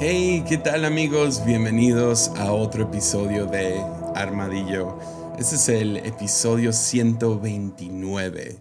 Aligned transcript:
Hey, 0.00 0.44
¿qué 0.48 0.58
tal 0.58 0.84
amigos? 0.84 1.44
Bienvenidos 1.44 2.28
a 2.36 2.52
otro 2.52 2.84
episodio 2.84 3.46
de 3.46 3.82
Armadillo. 4.14 4.96
Este 5.40 5.56
es 5.56 5.68
el 5.68 5.96
episodio 5.96 6.72
129 6.72 8.58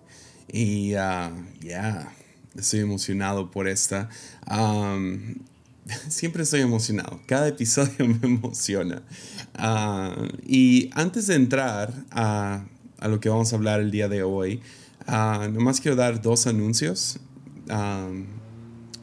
y 0.51 0.95
ah, 0.95 1.31
ya, 1.59 2.11
estoy 2.55 2.79
emocionado 2.79 3.51
por 3.51 3.67
esta. 3.67 4.09
siempre 6.09 6.41
estoy 6.41 6.61
emocionado, 6.61 7.21
cada 7.27 7.49
episodio 7.49 8.07
me 8.07 8.17
emociona. 8.23 9.03
Ah, 9.53 10.15
y 10.43 10.89
antes 10.95 11.27
de 11.27 11.35
entrar 11.35 11.93
a, 12.09 12.65
a, 12.97 13.07
lo 13.07 13.19
que 13.19 13.29
vamos 13.29 13.53
a 13.53 13.57
hablar 13.57 13.79
el 13.79 13.91
día 13.91 14.07
de 14.07 14.23
hoy, 14.23 14.59
uh, 15.07 15.47
nomás 15.51 15.81
quiero 15.81 15.95
dar 15.95 16.19
dos 16.19 16.47
anuncios. 16.47 17.19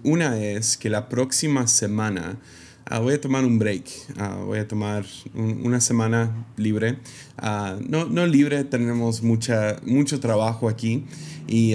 Una 0.05 0.39
es 0.39 0.77
que 0.77 0.91
la 0.91 1.09
próxima 1.09 1.67
semana 1.67 2.37
ah, 2.85 2.99
voy 2.99 3.15
a 3.15 3.21
tomar 3.23 3.47
un 3.47 3.59
break, 3.59 3.87
ah, 4.19 4.37
voy 4.45 4.59
a 4.59 4.69
tomar 4.69 5.07
una 5.35 5.81
semana 5.81 6.47
libre. 6.59 6.99
Ah, 7.39 7.79
no, 7.89 8.05
no, 8.05 8.27
libre, 8.27 8.65
tenemos 8.65 9.23
mucha, 9.23 9.79
mucho 9.87 10.21
trabajo 10.21 10.69
aquí 10.69 11.07
y 11.49 11.75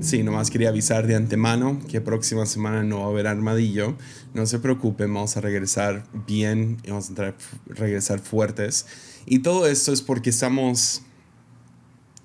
sí, 0.00 0.24
nomás 0.24 0.50
quería 0.50 0.70
avisar 0.70 1.06
de 1.06 1.14
antemano 1.14 1.78
que 1.88 2.00
próxima 2.00 2.44
semana 2.44 2.82
no 2.82 3.02
va 3.02 3.06
a 3.06 3.08
haber 3.10 3.28
armadillo. 3.28 3.94
No 4.34 4.46
se 4.46 4.58
preocupen, 4.58 5.14
vamos 5.14 5.36
a 5.36 5.40
regresar 5.40 6.04
bien, 6.26 6.78
vamos 6.88 7.12
a 7.16 7.34
regresar 7.68 8.18
fuertes. 8.18 8.86
Y 9.26 9.38
todo 9.38 9.68
esto 9.68 9.92
es 9.92 10.02
porque 10.02 10.30
estamos 10.30 11.02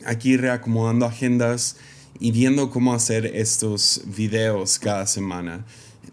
aquí 0.08 0.38
reacomodando 0.38 1.06
agendas 1.06 1.78
y 2.20 2.32
viendo 2.32 2.70
cómo 2.70 2.94
hacer 2.94 3.26
estos 3.26 4.02
videos 4.06 4.80
cada 4.80 5.08
semana. 5.08 5.66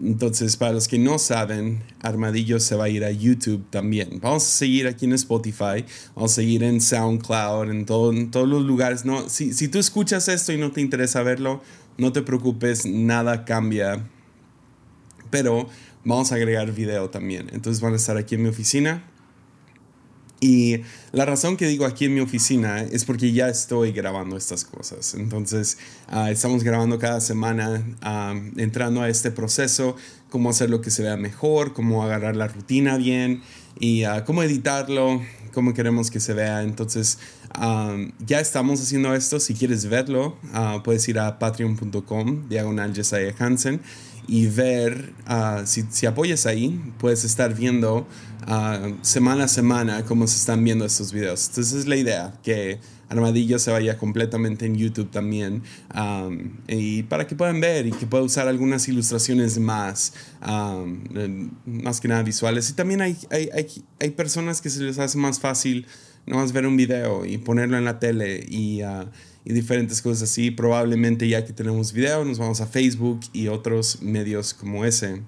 Entonces, 0.02 0.56
para 0.56 0.72
los 0.72 0.88
que 0.88 0.98
no 0.98 1.18
saben, 1.18 1.82
Armadillo 2.02 2.60
se 2.60 2.76
va 2.76 2.84
a 2.84 2.88
ir 2.88 3.04
a 3.04 3.10
YouTube 3.10 3.64
también. 3.70 4.20
Vamos 4.20 4.44
a 4.44 4.46
seguir 4.46 4.86
aquí 4.86 5.06
en 5.06 5.14
Spotify, 5.14 5.84
vamos 6.14 6.32
a 6.32 6.34
seguir 6.34 6.62
en 6.62 6.80
SoundCloud, 6.80 7.70
en, 7.70 7.86
todo, 7.86 8.12
en 8.12 8.30
todos 8.30 8.46
los 8.46 8.62
lugares. 8.62 9.04
No, 9.04 9.28
si, 9.28 9.52
si 9.52 9.68
tú 9.68 9.78
escuchas 9.78 10.28
esto 10.28 10.52
y 10.52 10.58
no 10.58 10.70
te 10.70 10.80
interesa 10.80 11.22
verlo, 11.22 11.62
no 11.96 12.12
te 12.12 12.22
preocupes, 12.22 12.84
nada 12.84 13.44
cambia. 13.44 14.06
Pero 15.30 15.68
vamos 16.04 16.30
a 16.30 16.34
agregar 16.34 16.72
video 16.72 17.08
también. 17.08 17.48
Entonces 17.52 17.80
van 17.80 17.94
a 17.94 17.96
estar 17.96 18.16
aquí 18.18 18.34
en 18.34 18.42
mi 18.42 18.48
oficina 18.50 19.02
y 20.40 20.82
la 21.12 21.24
razón 21.24 21.56
que 21.56 21.66
digo 21.66 21.86
aquí 21.86 22.04
en 22.04 22.14
mi 22.14 22.20
oficina 22.20 22.82
es 22.82 23.04
porque 23.04 23.32
ya 23.32 23.48
estoy 23.48 23.92
grabando 23.92 24.36
estas 24.36 24.64
cosas. 24.64 25.14
Entonces, 25.14 25.78
ah, 26.08 26.30
estamos 26.30 26.62
grabando 26.62 26.98
cada 26.98 27.20
semana, 27.20 27.82
ah, 28.02 28.34
entrando 28.56 29.00
a 29.00 29.08
este 29.08 29.30
proceso, 29.30 29.96
cómo 30.28 30.50
hacer 30.50 30.68
lo 30.68 30.82
que 30.82 30.90
se 30.90 31.02
vea 31.02 31.16
mejor, 31.16 31.72
cómo 31.72 32.02
agarrar 32.02 32.36
la 32.36 32.48
rutina 32.48 32.98
bien 32.98 33.42
y 33.78 34.04
uh, 34.04 34.24
cómo 34.26 34.42
editarlo, 34.42 35.22
cómo 35.54 35.72
queremos 35.72 36.10
que 36.10 36.20
se 36.20 36.34
vea. 36.34 36.62
Entonces, 36.62 37.18
ya 38.26 38.40
estamos 38.40 38.82
haciendo 38.82 39.14
esto. 39.14 39.40
Si 39.40 39.54
quieres 39.54 39.86
verlo, 39.86 40.36
puedes 40.84 41.08
ir 41.08 41.18
a 41.18 41.38
patreon.com, 41.38 42.48
diagonal 42.48 42.92
Hansen 43.38 43.80
y 44.28 44.46
ver, 44.46 45.12
uh, 45.28 45.66
si, 45.66 45.84
si, 45.90 46.06
apoyas 46.06 46.46
ahí, 46.46 46.80
puedes 46.98 47.24
estar 47.24 47.54
viendo 47.54 48.06
uh, 48.48 48.94
semana 49.02 49.44
a 49.44 49.48
semana 49.48 50.04
cómo 50.04 50.26
se 50.26 50.36
están 50.36 50.64
viendo 50.64 50.84
estos 50.84 51.12
videos. 51.12 51.48
Entonces 51.48 51.80
es 51.80 51.86
la 51.86 51.96
idea, 51.96 52.34
que 52.42 52.80
Armadillo 53.08 53.58
se 53.58 53.70
vaya 53.70 53.96
completamente 53.98 54.66
en 54.66 54.76
YouTube 54.76 55.10
también 55.10 55.62
um, 55.94 56.56
y 56.66 57.04
para 57.04 57.26
que 57.26 57.36
puedan 57.36 57.60
ver 57.60 57.86
y 57.86 57.92
que 57.92 58.06
pueda 58.06 58.24
usar 58.24 58.48
algunas 58.48 58.88
ilustraciones 58.88 59.58
más, 59.58 60.12
um, 60.46 61.50
más 61.66 62.00
que 62.00 62.08
nada 62.08 62.22
visuales. 62.22 62.68
Y 62.70 62.72
también 62.72 63.00
hay, 63.02 63.16
hay, 63.30 63.48
hay, 63.54 63.66
hay, 64.00 64.10
personas 64.10 64.60
que 64.60 64.70
se 64.70 64.82
les 64.82 64.98
hace 64.98 65.18
más 65.18 65.38
fácil 65.38 65.86
nomás 66.26 66.52
ver 66.52 66.66
un 66.66 66.76
video 66.76 67.24
y 67.24 67.38
ponerlo 67.38 67.78
en 67.78 67.84
la 67.84 67.98
tele 67.98 68.44
y... 68.48 68.82
Uh, 68.82 69.06
y 69.46 69.52
diferentes 69.52 70.02
cosas 70.02 70.28
así. 70.28 70.50
Probablemente 70.50 71.28
ya 71.28 71.44
que 71.46 71.52
tenemos 71.52 71.92
video 71.92 72.24
nos 72.24 72.38
vamos 72.38 72.60
a 72.60 72.66
Facebook 72.66 73.20
y 73.32 73.46
otros 73.46 74.02
medios 74.02 74.52
como 74.52 74.84
ese. 74.84 75.22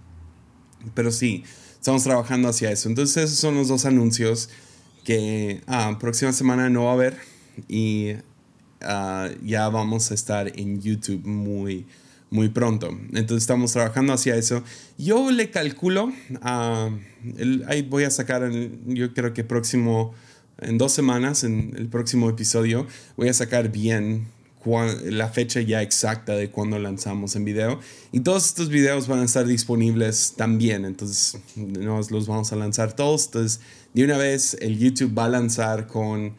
Pero 0.93 1.13
sí, 1.13 1.45
estamos 1.75 2.03
trabajando 2.03 2.49
hacia 2.49 2.73
eso. 2.73 2.89
Entonces 2.89 3.25
esos 3.25 3.39
son 3.39 3.55
los 3.55 3.69
dos 3.69 3.85
anuncios 3.85 4.51
que 5.05 5.63
ah, 5.69 5.97
próxima 6.01 6.33
semana 6.33 6.69
no 6.69 6.85
va 6.85 6.91
a 6.91 6.95
haber 6.95 7.17
y 7.69 8.15
ah, 8.83 9.31
ya 9.45 9.69
vamos 9.69 10.11
a 10.11 10.15
estar 10.15 10.53
en 10.59 10.83
YouTube 10.83 11.25
muy 11.25 11.87
muy 12.31 12.49
pronto. 12.49 12.89
Entonces 13.13 13.45
estamos 13.45 13.73
trabajando 13.73 14.13
hacia 14.13 14.35
eso. 14.35 14.63
Yo 14.99 15.31
le 15.31 15.51
calculo, 15.51 16.07
uh, 16.43 16.91
ahí 17.67 17.83
voy 17.89 18.05
a 18.05 18.11
sacar, 18.11 18.51
yo 18.85 19.15
creo 19.15 19.33
que 19.33 19.45
próximo 19.45 20.13
en 20.61 20.79
dos 20.79 20.93
semanas, 20.93 21.45
en 21.45 21.75
el 21.77 21.89
próximo 21.89 22.29
episodio, 22.29 22.87
voy 23.17 23.29
a 23.29 23.35
sacar 23.35 23.71
bien 23.71 24.27
la 25.05 25.29
fecha 25.29 25.61
ya 25.61 25.83
exacta 25.83 26.35
de 26.35 26.51
cuando 26.51 26.79
lanzamos 26.79 27.37
en 27.37 27.45
video. 27.45 27.81
Y 28.13 28.21
todos 28.21 28.47
estos 28.47 28.69
videos 28.69 29.09
van 29.09 29.21
a 29.21 29.25
estar 29.25 29.47
disponibles 29.47 30.35
también. 30.37 30.85
Entonces, 30.85 31.41
nos 31.57 32.11
los 32.11 32.27
vamos 32.27 32.53
a 32.53 32.57
lanzar 32.57 32.95
todos. 32.95 33.27
Entonces, 33.27 33.61
de 33.95 34.05
una 34.05 34.19
vez, 34.19 34.57
el 34.61 34.79
YouTube 34.79 35.17
va 35.17 35.25
a 35.25 35.29
lanzar 35.29 35.87
con 35.87 36.35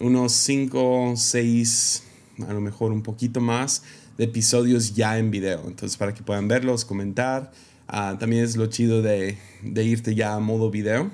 unos 0.00 0.32
5, 0.32 1.14
6, 1.16 2.02
a 2.48 2.52
lo 2.52 2.60
mejor 2.60 2.92
un 2.92 3.02
poquito 3.02 3.40
más 3.40 3.82
de 4.16 4.24
episodios 4.24 4.94
ya 4.94 5.18
en 5.18 5.30
video. 5.30 5.64
Entonces, 5.66 5.96
para 5.96 6.14
que 6.14 6.22
puedan 6.22 6.48
verlos, 6.48 6.84
comentar. 6.84 7.52
Ah, 7.88 8.16
también 8.18 8.44
es 8.44 8.56
lo 8.56 8.66
chido 8.66 9.02
de, 9.02 9.36
de 9.62 9.84
irte 9.84 10.14
ya 10.14 10.34
a 10.34 10.40
modo 10.40 10.70
video 10.70 11.10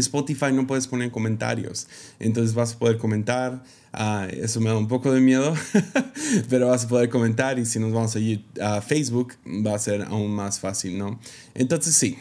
Spotify 0.00 0.52
no 0.52 0.66
puedes 0.66 0.86
poner 0.86 1.10
comentarios, 1.10 1.86
entonces 2.18 2.54
vas 2.54 2.74
a 2.74 2.78
poder 2.78 2.98
comentar. 2.98 3.62
Ah, 3.92 4.28
eso 4.30 4.60
me 4.60 4.68
da 4.68 4.76
un 4.76 4.88
poco 4.88 5.10
de 5.12 5.20
miedo, 5.20 5.54
pero 6.50 6.68
vas 6.68 6.84
a 6.84 6.88
poder 6.88 7.08
comentar 7.08 7.58
y 7.58 7.64
si 7.64 7.78
nos 7.78 7.92
vamos 7.92 8.14
a 8.14 8.18
ir 8.18 8.44
a 8.60 8.82
Facebook 8.82 9.34
va 9.46 9.74
a 9.74 9.78
ser 9.78 10.02
aún 10.02 10.32
más 10.32 10.60
fácil, 10.60 10.98
¿no? 10.98 11.18
Entonces 11.54 11.94
sí, 11.94 12.18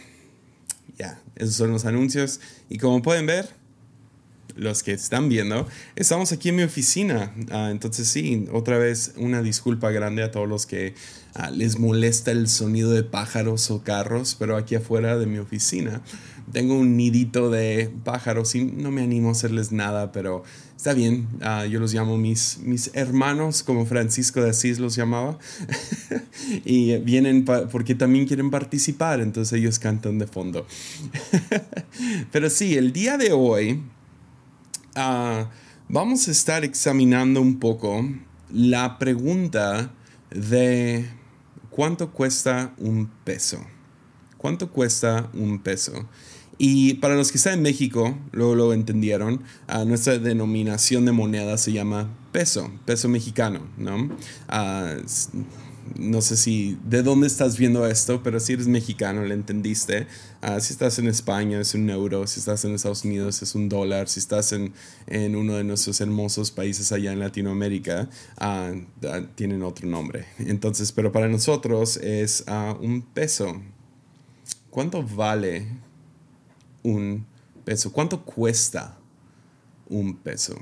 ya, 0.97 1.19
esos 1.35 1.56
son 1.56 1.72
los 1.72 1.85
anuncios 1.85 2.40
y 2.69 2.78
como 2.78 3.02
pueden 3.02 3.25
ver, 3.25 3.50
los 4.56 4.84
que 4.84 4.94
están 4.94 5.30
viendo, 5.30 5.68
estamos 5.96 6.32
aquí 6.32 6.50
en 6.50 6.56
mi 6.56 6.64
oficina. 6.64 7.34
Ah, 7.52 7.70
entonces 7.72 8.08
sí, 8.08 8.46
otra 8.52 8.78
vez 8.78 9.14
una 9.18 9.42
disculpa 9.42 9.92
grande 9.92 10.24
a 10.24 10.32
todos 10.32 10.48
los 10.48 10.66
que 10.66 10.96
ah, 11.34 11.52
les 11.52 11.78
molesta 11.80 12.32
el 12.32 12.48
sonido 12.48 12.92
de 12.92 13.04
pájaros 13.04 13.70
o 13.72 13.84
carros, 13.84 14.36
pero 14.40 14.58
aquí 14.58 14.76
afuera 14.76 15.18
de 15.18 15.26
mi 15.26 15.38
oficina 15.38 16.02
tengo 16.52 16.76
un 16.76 16.96
nidito 16.96 17.50
de 17.50 17.92
pájaros 18.04 18.56
y 18.56 18.64
no 18.64 18.92
me 18.92 19.02
animo 19.02 19.30
a 19.30 19.32
hacerles 19.32 19.72
nada, 19.72 20.12
pero 20.12 20.44
está 20.78 20.94
bien. 20.94 21.28
Ah, 21.42 21.66
yo 21.66 21.80
los 21.80 21.94
llamo 21.94 22.18
mis, 22.18 22.60
mis 22.60 22.92
hermanos, 22.94 23.64
como 23.64 23.86
Francisco 23.86 24.42
de 24.42 24.52
Asís 24.52 24.80
los 24.80 24.96
llamaba. 24.96 25.40
y 26.66 26.98
vienen 26.98 27.46
porque 27.46 27.96
también 27.96 28.28
quieren 28.28 28.52
participar, 28.52 29.22
entonces 29.22 29.60
ellos 29.60 29.80
cantan 29.80 30.20
de 30.20 30.28
fondo. 30.28 30.68
pero 32.32 32.50
sí, 32.50 32.78
el 32.78 32.94
día 32.94 33.18
de 33.18 33.32
hoy 33.32 33.82
Ah, 34.98 35.50
vamos 35.90 36.30
a 36.30 36.32
estar 36.32 36.64
examinando 36.64 37.42
un 37.42 37.60
poco 37.60 38.08
la 38.50 38.98
pregunta 38.98 39.92
de 40.30 41.06
cuánto 41.70 42.14
cuesta 42.14 42.74
un 42.78 43.12
peso. 43.26 43.60
¿Cuánto 44.38 44.72
cuesta 44.72 45.30
un 45.34 45.60
peso? 45.60 46.08
Y 46.58 46.94
para 46.96 47.16
los 47.16 47.30
que 47.30 47.38
están 47.38 47.56
en 47.56 47.62
México, 47.64 48.18
luego 48.32 48.56
lo 48.56 48.72
entendieron, 48.72 49.42
uh, 49.68 49.84
nuestra 49.84 50.18
denominación 50.18 51.04
de 51.04 51.12
moneda 51.12 51.58
se 51.58 51.74
llama 51.74 52.08
peso, 52.32 52.72
peso 52.86 53.10
mexicano, 53.10 53.68
¿no? 53.78 53.98
Uh, 53.98 55.02
no 55.97 56.22
sé 56.22 56.35
si 56.35 56.78
de 56.84 57.03
dónde 57.03 57.28
estás 57.28 57.58
viendo 57.58 57.85
esto, 57.85 58.23
pero 58.23 58.40
si 58.40 58.53
eres 58.53 58.67
mexicano, 58.67 59.23
le 59.23 59.34
entendiste. 59.34 60.08
Ah, 60.41 60.59
si 60.59 60.73
estás 60.73 60.99
en 60.99 61.08
España 61.08 61.59
es 61.59 61.73
un 61.76 61.90
euro, 61.90 62.26
si 62.28 62.40
estás 62.40 62.66
en 62.66 62.73
Estados 62.73 63.05
Unidos 63.05 63.41
es 63.41 63.55
un 63.55 63.70
dólar, 63.70 64.09
si 64.09 64.20
estás 64.20 64.52
en, 64.52 64.73
en 65.08 65.35
uno 65.35 65.53
de 65.53 65.64
nuestros 65.64 66.02
hermosos 66.02 66.52
países 66.52 66.91
allá 66.91 67.11
en 67.14 67.20
Latinoamérica, 67.20 68.09
ah, 68.37 68.72
ah, 69.03 69.22
tienen 69.35 69.64
otro 69.64 69.87
nombre. 69.87 70.26
Entonces, 70.40 70.91
pero 70.91 71.11
para 71.11 71.28
nosotros 71.28 71.97
es 71.97 72.43
un 72.81 73.02
peso. 73.02 73.61
¿Cuánto 74.70 75.03
vale 75.03 75.67
un 76.84 77.26
peso? 77.64 77.91
¿Cuánto 77.91 78.26
cuesta 78.26 78.97
un 79.88 80.16
peso? 80.16 80.55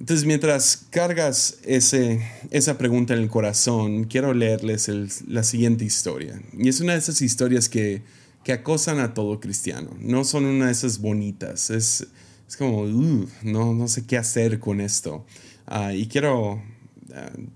Entonces, 0.00 0.26
mientras 0.26 0.86
cargas 0.90 1.58
ese, 1.64 2.20
esa 2.50 2.76
pregunta 2.76 3.14
en 3.14 3.20
el 3.20 3.28
corazón, 3.28 4.04
quiero 4.04 4.34
leerles 4.34 4.88
la 5.28 5.44
siguiente 5.44 5.84
historia. 5.84 6.42
Y 6.52 6.68
es 6.68 6.80
una 6.80 6.94
de 6.94 6.98
esas 6.98 7.22
historias 7.22 7.68
que, 7.68 8.02
que, 8.42 8.52
acosan 8.52 8.98
a 8.98 9.14
todo 9.14 9.40
cristiano. 9.40 9.90
No 10.00 10.24
son 10.24 10.46
una 10.46 10.66
de 10.66 10.72
esas 10.72 10.98
bonitas. 10.98 11.70
Es, 11.70 12.08
es 12.48 12.56
como, 12.56 12.82
uh, 12.82 13.28
no, 13.42 13.72
no 13.72 13.88
sé 13.88 14.04
qué 14.04 14.18
hacer 14.18 14.58
con 14.58 14.80
esto. 14.80 15.24
Uh, 15.70 15.92
y 15.92 16.06
quiero 16.06 16.54
uh, 16.54 16.60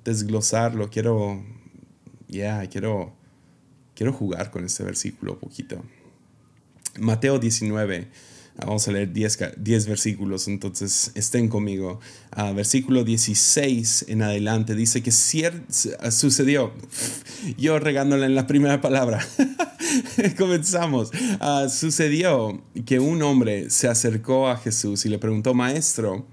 desglosarlo, 0.05 0.91
quiero, 0.91 1.45
ya, 2.29 2.67
quiero, 2.69 3.13
quiero 3.97 4.13
jugar 4.13 4.53
con 4.53 4.65
este 4.65 4.85
versículo 4.85 5.33
un 5.35 5.41
poquito. 5.41 5.85
Mateo 6.99 7.39
19 7.39 8.09
Vamos 8.61 8.89
a 8.89 8.93
leer 8.93 9.13
10, 9.13 9.87
versículos, 9.87 10.49
entonces 10.49 11.13
estén 11.15 11.49
conmigo. 11.49 12.01
Uh, 12.37 12.53
versículo 12.55 13.05
16 13.05 14.07
en 14.09 14.23
adelante 14.23 14.75
dice 14.75 15.01
que 15.01 15.13
sucedió, 15.13 16.73
yo 17.57 17.79
regándole 17.79 18.27
en 18.27 18.35
la 18.35 18.49
primera 18.49 18.81
palabra, 18.81 19.25
comenzamos, 20.39 21.13
uh, 21.41 21.69
sucedió 21.69 22.61
que 22.85 22.99
un 22.99 23.23
hombre 23.23 23.71
se 23.71 23.87
acercó 23.87 24.49
a 24.49 24.57
Jesús 24.57 25.07
y 25.07 25.09
le 25.09 25.21
preguntó, 25.21 25.55
maestro, 25.55 26.27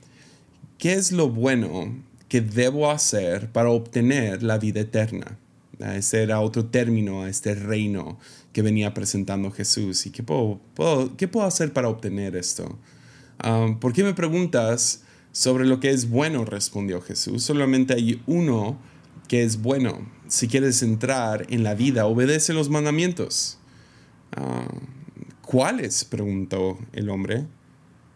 ¿qué 0.79 0.93
es 0.93 1.11
lo 1.11 1.29
bueno 1.29 1.95
que 2.27 2.41
debo 2.41 2.89
hacer 2.89 3.51
para 3.51 3.69
obtener 3.69 4.41
la 4.41 4.57
vida 4.57 4.81
eterna? 4.81 5.37
Ese 5.79 6.23
era 6.23 6.39
otro 6.39 6.65
término 6.65 7.23
a 7.23 7.29
este 7.29 7.55
reino 7.55 8.17
que 8.53 8.61
venía 8.61 8.93
presentando 8.93 9.51
Jesús. 9.51 10.05
¿Y 10.05 10.11
qué 10.11 10.23
puedo, 10.23 10.61
qué 11.17 11.27
puedo 11.27 11.45
hacer 11.45 11.73
para 11.73 11.89
obtener 11.89 12.35
esto? 12.35 12.77
Um, 13.43 13.79
¿Por 13.79 13.93
qué 13.93 14.03
me 14.03 14.13
preguntas 14.13 15.03
sobre 15.31 15.65
lo 15.65 15.79
que 15.79 15.89
es 15.89 16.09
bueno? 16.09 16.45
respondió 16.45 17.01
Jesús. 17.01 17.43
Solamente 17.43 17.93
hay 17.93 18.21
uno 18.25 18.77
que 19.27 19.43
es 19.43 19.61
bueno. 19.61 20.09
Si 20.27 20.47
quieres 20.47 20.81
entrar 20.81 21.45
en 21.49 21.63
la 21.63 21.75
vida, 21.75 22.05
obedece 22.05 22.53
los 22.53 22.69
mandamientos. 22.69 23.57
Uh, 24.37 24.79
¿Cuáles? 25.41 26.05
preguntó 26.05 26.79
el 26.93 27.09
hombre. 27.09 27.45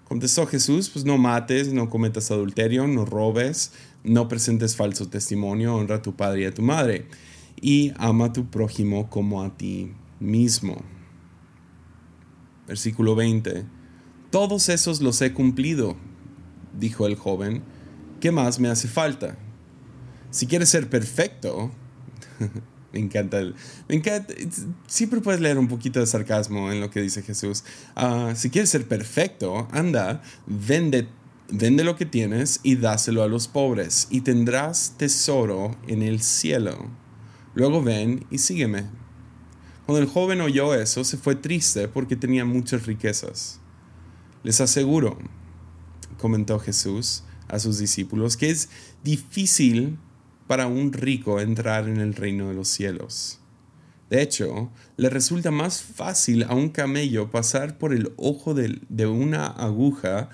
Contestó 0.06 0.47
Jesús, 0.47 0.89
pues 0.89 1.06
no 1.06 1.19
mates, 1.19 1.71
no 1.71 1.89
cometas 1.89 2.31
adulterio, 2.31 2.88
no 2.88 3.06
robes, 3.06 3.73
no 4.03 4.27
presentes 4.27 4.75
falso 4.75 5.07
testimonio, 5.07 5.75
honra 5.75 5.97
a 5.97 6.01
tu 6.01 6.15
padre 6.15 6.41
y 6.41 6.45
a 6.45 6.53
tu 6.53 6.63
madre, 6.63 7.06
y 7.61 7.94
ama 7.97 8.25
a 8.25 8.33
tu 8.33 8.50
prójimo 8.50 9.09
como 9.09 9.44
a 9.44 9.57
ti 9.57 9.94
mismo. 10.19 10.81
Versículo 12.67 13.15
20. 13.15 13.65
Todos 14.31 14.69
esos 14.69 15.01
los 15.01 15.21
he 15.21 15.33
cumplido, 15.33 15.95
dijo 16.77 17.07
el 17.07 17.15
joven. 17.15 17.63
¿Qué 18.19 18.31
más 18.31 18.59
me 18.59 18.69
hace 18.69 18.88
falta? 18.88 19.38
Si 20.29 20.45
quieres 20.45 20.69
ser 20.69 20.89
perfecto, 20.89 21.71
me 22.94 23.00
encanta, 23.00 23.39
siempre 24.88 25.21
puedes 25.21 25.41
leer 25.41 25.57
un 25.57 25.67
poquito 25.67 26.00
de 26.00 26.06
sarcasmo 26.06 26.71
en 26.71 26.79
lo 26.79 26.91
que 26.91 27.01
dice 27.01 27.23
Jesús. 27.23 27.63
Ah, 27.95 28.33
si 28.35 28.50
quieres 28.50 28.69
ser 28.69 28.88
perfecto, 28.88 29.67
anda, 29.71 30.21
vende, 30.45 31.07
vende 31.50 31.83
lo 31.83 31.95
que 31.95 32.06
tienes 32.06 32.59
y 32.61 32.75
dáselo 32.75 33.23
a 33.23 33.27
los 33.27 33.47
pobres 33.47 34.07
y 34.11 34.21
tendrás 34.21 34.95
tesoro 34.97 35.75
en 35.88 36.03
el 36.03 36.21
cielo. 36.21 36.88
Luego 37.55 37.81
ven 37.81 38.25
y 38.29 38.37
sígueme. 38.37 38.85
Cuando 39.85 40.03
el 40.03 40.09
joven 40.09 40.41
oyó 40.41 40.75
eso, 40.75 41.03
se 41.03 41.17
fue 41.17 41.35
triste 41.35 41.87
porque 41.87 42.15
tenía 42.15 42.45
muchas 42.45 42.85
riquezas. 42.85 43.59
Les 44.43 44.61
aseguro, 44.61 45.17
comentó 46.19 46.59
Jesús 46.59 47.23
a 47.47 47.59
sus 47.59 47.79
discípulos, 47.79 48.37
que 48.37 48.51
es 48.51 48.69
difícil 49.03 49.97
para 50.47 50.67
un 50.67 50.93
rico 50.93 51.39
entrar 51.39 51.89
en 51.89 51.99
el 51.99 52.13
reino 52.13 52.49
de 52.49 52.53
los 52.53 52.67
cielos. 52.67 53.39
De 54.09 54.21
hecho, 54.21 54.71
le 54.97 55.09
resulta 55.09 55.51
más 55.51 55.81
fácil 55.81 56.43
a 56.43 56.53
un 56.53 56.69
camello 56.69 57.29
pasar 57.29 57.77
por 57.77 57.93
el 57.93 58.13
ojo 58.17 58.53
de, 58.53 58.79
de 58.89 59.07
una 59.07 59.47
aguja 59.47 60.29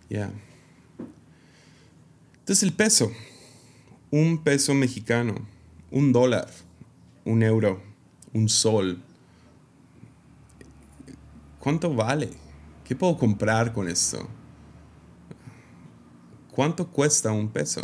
Ya. 0.08 0.30
Entonces 2.40 2.62
el 2.62 2.72
peso, 2.72 3.10
un 4.10 4.38
peso 4.42 4.74
mexicano, 4.74 5.34
un 5.90 6.12
dólar, 6.12 6.50
un 7.24 7.42
euro, 7.42 7.82
un 8.32 8.48
sol. 8.48 9.02
¿Cuánto 11.58 11.94
vale? 11.94 12.30
¿Qué 12.84 12.94
puedo 12.94 13.16
comprar 13.16 13.72
con 13.72 13.88
esto? 13.88 14.28
¿Cuánto 16.50 16.86
cuesta 16.90 17.32
un 17.32 17.48
peso? 17.48 17.80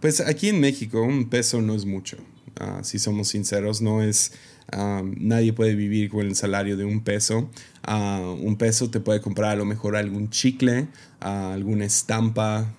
Pues 0.00 0.20
aquí 0.20 0.48
en 0.48 0.60
México 0.60 1.00
un 1.02 1.28
peso 1.28 1.62
no 1.62 1.74
es 1.74 1.86
mucho. 1.86 2.16
Ah, 2.58 2.80
si 2.82 2.98
somos 2.98 3.28
sinceros, 3.28 3.80
no 3.80 4.02
es 4.02 4.32
nadie 4.72 5.52
puede 5.52 5.74
vivir 5.74 6.10
con 6.10 6.26
el 6.26 6.34
salario 6.34 6.76
de 6.76 6.84
un 6.84 7.00
peso. 7.02 7.50
un 7.88 8.56
peso 8.58 8.90
te 8.90 9.00
puede 9.00 9.20
comprar 9.20 9.52
a 9.52 9.56
lo 9.56 9.64
mejor 9.64 9.96
algún 9.96 10.30
chicle, 10.30 10.88
alguna 11.20 11.84
estampa, 11.84 12.72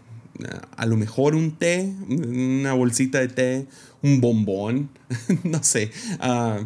a 0.76 0.86
lo 0.86 0.98
mejor 0.98 1.36
un 1.36 1.52
té, 1.52 1.94
una 2.10 2.74
bolsita 2.74 3.20
de 3.20 3.28
té, 3.28 3.68
un 4.02 4.22
bombón, 4.22 4.90
no 5.44 5.64
sé. 5.64 5.92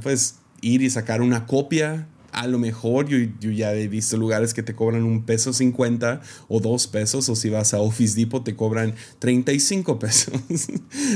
pues 0.02 0.36
ir 0.62 0.82
y 0.82 0.90
sacar 0.90 1.22
una 1.22 1.46
copia 1.46 2.08
a 2.32 2.48
lo 2.48 2.60
mejor 2.60 3.08
yo, 3.08 3.52
ya 3.52 3.74
he 3.74 3.88
visto 3.88 4.18
lugares 4.18 4.54
que 4.54 4.64
te 4.64 4.74
cobran 4.74 5.04
un 5.04 5.24
peso 5.24 5.54
50 5.54 6.22
o 6.48 6.60
dos 6.60 6.88
pesos, 6.88 7.28
o 7.30 7.36
si 7.36 7.50
vas 7.50 7.74
a 7.74 7.80
Office 7.80 8.16
Depot 8.16 8.44
te 8.44 8.56
cobran 8.56 8.96
35 9.20 10.00
pesos. 10.00 10.34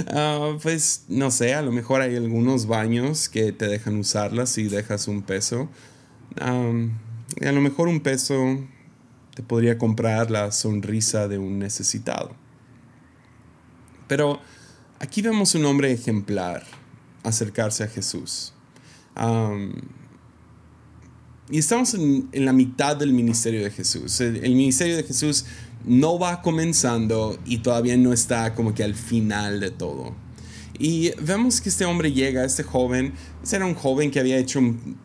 Ah, 0.08 0.58
pues 0.62 1.06
no 1.08 1.32
sé, 1.32 1.54
a 1.54 1.62
lo 1.62 1.72
mejor 1.72 2.02
hay 2.02 2.16
algunos 2.16 2.68
baños 2.68 3.30
que 3.30 3.52
te 3.52 3.68
dejan 3.68 3.98
usarlas 3.98 4.50
si 4.50 4.64
dejas 4.64 5.08
un 5.08 5.22
peso. 5.22 5.70
a 6.40 7.52
lo 7.52 7.62
mejor 7.62 7.88
un 7.88 8.02
peso 8.02 8.36
te 9.34 9.44
podría 9.44 9.78
comprar 9.78 10.32
la 10.32 10.52
sonrisa 10.52 11.28
de 11.28 11.38
un 11.38 11.60
necesitado. 11.60 12.36
Pero 14.08 14.40
aquí 15.00 15.22
vemos 15.22 15.56
un 15.56 15.66
hombre 15.66 15.92
ejemplar 15.92 16.64
acercarse 17.24 17.84
a 17.84 17.88
Jesús. 17.88 18.54
Y 21.50 21.60
estamos 21.60 21.94
en, 21.94 22.30
la 22.34 22.54
mitad 22.54 22.96
del 22.98 23.14
ministerio 23.14 23.64
de 23.64 23.70
Jesús. 23.70 24.20
El, 24.20 24.38
el, 24.38 24.56
ministerio 24.56 24.98
de 24.98 25.04
Jesús 25.04 25.46
no 25.86 26.18
va 26.18 26.42
comenzando 26.42 27.38
y 27.46 27.60
todavía 27.60 27.96
no 27.98 28.14
está 28.14 28.56
como 28.56 28.74
que 28.74 28.84
al 28.84 28.96
final 28.96 29.60
de 29.60 29.72
todo. 29.72 30.25
Y 30.78 31.12
vemos 31.22 31.62
que 31.62 31.70
este 31.70 31.86
hombre 31.86 32.12
llega, 32.12 32.44
este 32.44 32.64
joven, 32.64 33.14
era 33.52 33.66
un 33.66 33.76
joven 33.76 34.12
que 34.12 34.20
había 34.20 34.38
hecho 34.38 34.60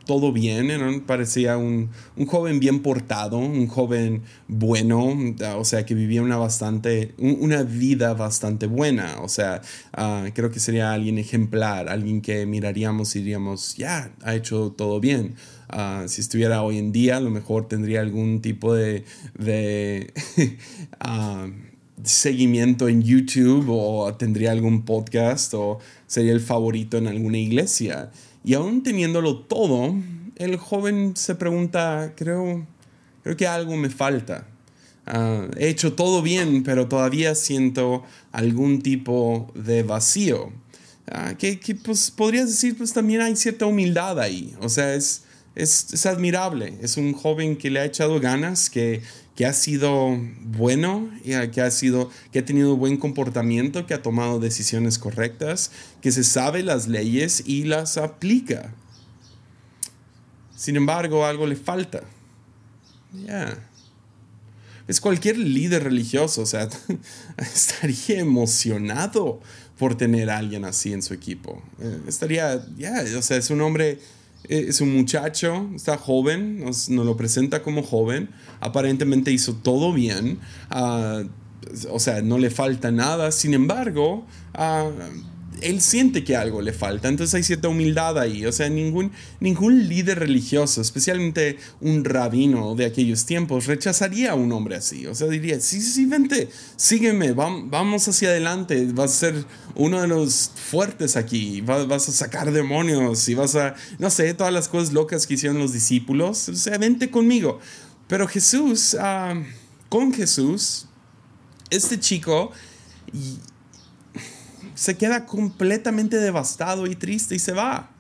todo 0.06 0.32
bien, 0.32 1.02
parecía 1.06 1.56
un, 1.56 1.90
un, 2.16 2.26
joven 2.26 2.58
bien 2.58 2.80
portado, 2.80 3.38
un 3.38 3.66
joven 3.66 4.22
bueno, 4.48 5.16
o 5.56 5.64
sea, 5.64 5.84
que 5.84 5.94
vivía 5.94 6.22
una, 6.22 6.36
bastante, 6.36 7.14
una 7.18 7.62
vida 7.62 8.14
bastante 8.14 8.66
buena, 8.66 9.20
o 9.20 9.28
sea, 9.28 9.60
ah, 9.92 10.26
creo 10.34 10.50
que 10.50 10.58
sería 10.58 10.92
alguien 10.92 11.18
ejemplar, 11.18 11.88
alguien 11.88 12.20
que 12.20 12.46
miraríamos 12.46 13.14
y 13.16 13.20
diríamos, 13.20 13.76
ya, 13.76 14.12
ha 14.22 14.34
hecho 14.34 14.74
todo 14.76 15.00
bien. 15.00 15.34
Ah, 15.68 16.06
si 16.08 16.20
estuviera 16.20 16.62
hoy 16.62 16.78
en 16.78 16.90
día, 16.90 17.18
a 17.18 17.20
lo 17.20 17.30
mejor 17.30 17.68
tendría 17.68 18.00
algún 18.00 18.42
tipo 18.42 18.74
de... 18.74 19.04
de 19.38 20.12
ah, 21.00 21.46
seguimiento 22.04 22.88
en 22.88 23.02
YouTube 23.02 23.66
o 23.68 24.14
tendría 24.14 24.52
algún 24.52 24.84
podcast 24.84 25.54
o 25.54 25.78
sería 26.06 26.32
el 26.32 26.40
favorito 26.40 26.98
en 26.98 27.06
alguna 27.06 27.38
iglesia. 27.38 28.10
Y 28.44 28.54
aún 28.54 28.82
teniéndolo 28.82 29.40
todo, 29.40 29.94
el 30.36 30.56
joven 30.56 31.16
se 31.16 31.34
pregunta, 31.34 32.14
creo, 32.16 32.66
creo 33.22 33.36
que 33.36 33.46
algo 33.46 33.76
me 33.76 33.90
falta. 33.90 34.46
Ah, 35.06 35.48
he 35.56 35.68
hecho 35.68 35.94
todo 35.94 36.22
bien, 36.22 36.62
pero 36.62 36.88
todavía 36.88 37.34
siento 37.34 38.04
algún 38.32 38.80
tipo 38.80 39.50
de 39.54 39.82
vacío. 39.82 40.52
Uh, 41.10 41.36
que, 41.36 41.58
que 41.58 41.74
pues, 41.74 42.10
podrías 42.10 42.48
decir, 42.48 42.76
pues 42.76 42.92
también 42.92 43.20
hay 43.20 43.34
cierta 43.34 43.66
humildad 43.66 44.20
ahí. 44.20 44.54
O 44.60 44.68
sea, 44.68 44.94
es, 44.94 45.24
es, 45.54 45.92
es 45.92 46.06
admirable. 46.06 46.74
Es 46.82 46.96
un 46.96 47.12
joven 47.12 47.56
que 47.56 47.70
le 47.70 47.80
ha 47.80 47.84
echado 47.84 48.20
ganas, 48.20 48.70
que 48.70 49.02
que 49.40 49.46
ha 49.46 49.54
sido 49.54 50.18
bueno, 50.42 51.08
que 51.24 51.62
ha, 51.62 51.70
sido, 51.70 52.10
que 52.30 52.40
ha 52.40 52.44
tenido 52.44 52.76
buen 52.76 52.98
comportamiento, 52.98 53.86
que 53.86 53.94
ha 53.94 54.02
tomado 54.02 54.38
decisiones 54.38 54.98
correctas, 54.98 55.70
que 56.02 56.12
se 56.12 56.24
sabe 56.24 56.62
las 56.62 56.88
leyes 56.88 57.44
y 57.46 57.64
las 57.64 57.96
aplica. 57.96 58.74
Sin 60.54 60.76
embargo, 60.76 61.24
algo 61.24 61.46
le 61.46 61.56
falta. 61.56 62.02
es 64.86 65.00
cualquier 65.00 65.38
líder 65.38 65.84
religioso, 65.84 66.42
o 66.42 66.46
sea, 66.46 66.68
estaría 67.38 68.20
emocionado 68.20 69.40
por 69.78 69.96
tener 69.96 70.28
a 70.28 70.36
alguien 70.36 70.66
así 70.66 70.92
en 70.92 71.02
su 71.02 71.14
equipo. 71.14 71.62
Eh, 71.80 72.00
estaría, 72.06 72.62
ya, 72.76 73.02
o 73.16 73.22
sea, 73.22 73.38
es 73.38 73.48
un 73.48 73.62
hombre, 73.62 74.00
es 74.50 74.80
un 74.80 74.94
muchacho, 74.94 75.70
está 75.74 75.96
joven, 75.96 76.60
nos, 76.64 76.88
lo 76.88 77.16
presenta 77.16 77.62
como 77.62 77.82
joven, 77.82 78.30
aparentemente 78.60 79.30
hizo 79.30 79.54
todo 79.54 79.92
bien, 79.92 80.38
ah, 80.70 81.22
o 81.90 82.00
sea, 82.00 82.20
no 82.22 82.38
le 82.38 82.50
falta 82.50 82.90
nada, 82.90 83.30
sin 83.30 83.54
embargo, 83.54 84.26
uh, 84.58 84.90
él 85.62 85.80
siente 85.80 86.24
que 86.24 86.36
algo 86.36 86.62
le 86.62 86.72
falta, 86.72 87.08
entonces 87.08 87.34
hay 87.34 87.42
cierta 87.42 87.68
humildad 87.68 88.18
ahí, 88.18 88.46
o 88.46 88.52
sea, 88.52 88.68
ningún, 88.68 89.12
ningún 89.40 89.88
líder 89.88 90.18
religioso, 90.18 90.80
especialmente 90.80 91.58
un 91.80 92.04
rabino 92.04 92.74
de 92.74 92.86
aquellos 92.86 93.26
tiempos, 93.26 93.66
rechazaría 93.66 94.32
a 94.32 94.34
un 94.34 94.52
hombre 94.52 94.76
así, 94.76 95.06
o 95.06 95.14
sea, 95.14 95.28
diría, 95.28 95.60
sí, 95.60 95.80
sí, 95.80 96.06
vente, 96.06 96.48
sígueme, 96.76 97.32
vamos 97.32 98.08
hacia 98.08 98.28
adelante, 98.28 98.86
vas 98.92 99.12
a 99.12 99.14
ser 99.14 99.44
uno 99.74 100.00
de 100.00 100.08
los 100.08 100.50
fuertes 100.54 101.16
aquí, 101.16 101.60
vas 101.60 102.08
a 102.08 102.12
sacar 102.12 102.52
demonios 102.52 103.28
y 103.28 103.34
vas 103.34 103.54
a, 103.54 103.74
no 103.98 104.10
sé, 104.10 104.34
todas 104.34 104.52
las 104.52 104.68
cosas 104.68 104.92
locas 104.92 105.26
que 105.26 105.34
hicieron 105.34 105.58
los 105.58 105.72
discípulos, 105.72 106.48
o 106.48 106.54
sea, 106.54 106.78
vente 106.78 107.10
conmigo. 107.10 107.60
Pero 108.08 108.26
Jesús, 108.26 108.96
ah, 108.98 109.34
con 109.88 110.12
Jesús, 110.12 110.86
este 111.70 112.00
chico 112.00 112.50
se 114.80 114.96
queda 114.96 115.26
completamente 115.26 116.16
devastado 116.16 116.86
y 116.86 116.96
triste 116.96 117.34
y 117.34 117.38
se 117.38 117.52
va. 117.52 117.90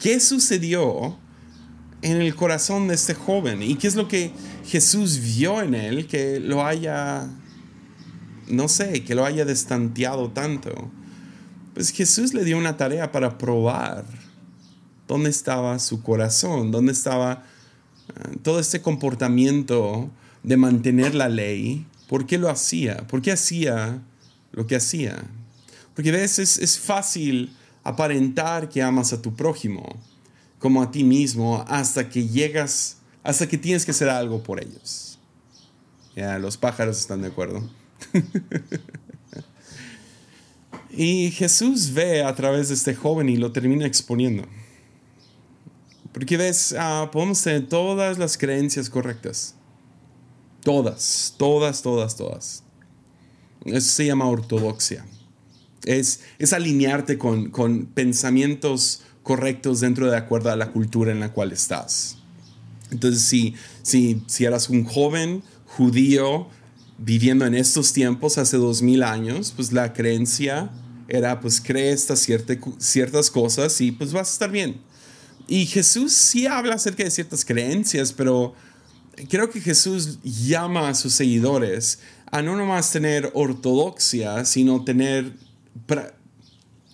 ¿Qué 0.00 0.18
sucedió 0.18 1.18
en 2.00 2.22
el 2.22 2.34
corazón 2.34 2.88
de 2.88 2.94
este 2.94 3.12
joven? 3.12 3.62
¿Y 3.62 3.74
qué 3.74 3.88
es 3.88 3.94
lo 3.94 4.08
que 4.08 4.32
Jesús 4.64 5.20
vio 5.20 5.60
en 5.60 5.74
él 5.74 6.06
que 6.06 6.40
lo 6.40 6.64
haya, 6.64 7.28
no 8.48 8.66
sé, 8.68 9.04
que 9.04 9.14
lo 9.14 9.26
haya 9.26 9.44
destanteado 9.44 10.30
tanto? 10.30 10.90
Pues 11.74 11.90
Jesús 11.90 12.32
le 12.32 12.44
dio 12.44 12.56
una 12.56 12.78
tarea 12.78 13.12
para 13.12 13.36
probar 13.36 14.06
dónde 15.06 15.28
estaba 15.28 15.78
su 15.80 16.02
corazón, 16.02 16.70
dónde 16.70 16.92
estaba 16.92 17.44
eh, 18.08 18.38
todo 18.42 18.58
este 18.58 18.80
comportamiento 18.80 20.08
de 20.42 20.56
mantener 20.56 21.14
la 21.14 21.28
ley. 21.28 21.86
¿Por 22.08 22.24
qué 22.24 22.38
lo 22.38 22.48
hacía? 22.48 23.06
¿Por 23.06 23.20
qué 23.20 23.32
hacía 23.32 24.00
lo 24.50 24.66
que 24.66 24.76
hacía? 24.76 25.22
Porque 25.94 26.10
a 26.10 26.12
veces 26.12 26.58
es 26.58 26.78
fácil 26.78 27.56
aparentar 27.84 28.68
que 28.68 28.82
amas 28.82 29.12
a 29.12 29.22
tu 29.22 29.34
prójimo 29.34 29.96
como 30.58 30.82
a 30.82 30.90
ti 30.90 31.04
mismo 31.04 31.64
hasta 31.68 32.08
que 32.08 32.26
llegas, 32.26 32.96
hasta 33.22 33.46
que 33.46 33.58
tienes 33.58 33.84
que 33.84 33.90
hacer 33.90 34.08
algo 34.08 34.42
por 34.42 34.62
ellos. 34.62 35.18
Ya, 36.16 36.38
los 36.38 36.56
pájaros 36.56 36.98
están 36.98 37.22
de 37.22 37.28
acuerdo. 37.28 37.68
y 40.90 41.30
Jesús 41.32 41.92
ve 41.92 42.22
a 42.22 42.34
través 42.34 42.68
de 42.68 42.74
este 42.74 42.94
joven 42.94 43.28
y 43.28 43.36
lo 43.36 43.52
termina 43.52 43.86
exponiendo. 43.86 44.44
Porque 46.12 46.36
ves, 46.36 46.74
ah, 46.78 47.10
podemos 47.12 47.42
tener 47.42 47.68
todas 47.68 48.18
las 48.18 48.38
creencias 48.38 48.88
correctas. 48.88 49.54
Todas, 50.62 51.34
todas, 51.36 51.82
todas, 51.82 52.16
todas. 52.16 52.62
Eso 53.66 53.90
se 53.90 54.06
llama 54.06 54.26
ortodoxia 54.26 55.04
es, 55.84 56.20
alinearte 56.52 57.18
con, 57.18 57.86
pensamientos 57.94 59.02
correctos 59.22 59.80
dentro 59.80 60.10
de 60.10 60.16
acuerdo 60.16 60.50
a 60.50 60.56
la 60.56 60.72
cultura 60.72 61.12
en 61.12 61.20
la 61.20 61.32
cual 61.32 61.52
estás. 61.52 62.18
Entonces, 62.90 63.22
si, 63.22 63.54
si, 63.82 64.22
si 64.26 64.44
eras 64.44 64.68
un 64.68 64.84
joven 64.84 65.42
judío 65.66 66.48
viviendo 66.98 67.46
en 67.46 67.54
estos 67.54 67.92
tiempos, 67.92 68.38
hace 68.38 68.56
dos 68.56 68.82
mil 68.82 69.02
años, 69.02 69.52
pues 69.56 69.72
la 69.72 69.92
creencia 69.92 70.70
era, 71.08 71.40
pues 71.40 71.60
cree 71.60 71.92
estas 71.92 72.26
ciertas 72.78 73.30
cosas 73.30 73.80
y 73.80 73.92
pues 73.92 74.12
vas 74.12 74.28
a 74.28 74.32
estar 74.32 74.50
bien. 74.50 74.80
Y 75.46 75.66
Jesús 75.66 76.12
sí 76.12 76.46
habla 76.46 76.76
acerca 76.76 77.04
de 77.04 77.10
ciertas 77.10 77.44
creencias, 77.44 78.12
pero 78.12 78.54
creo 79.28 79.50
que 79.50 79.60
Jesús 79.60 80.18
llama 80.22 80.88
a 80.88 80.94
sus 80.94 81.12
seguidores 81.12 81.98
a 82.30 82.42
no 82.42 82.56
nomás 82.56 82.90
tener 82.90 83.30
ortodoxia, 83.34 84.44
sino 84.44 84.84
tener 84.84 85.32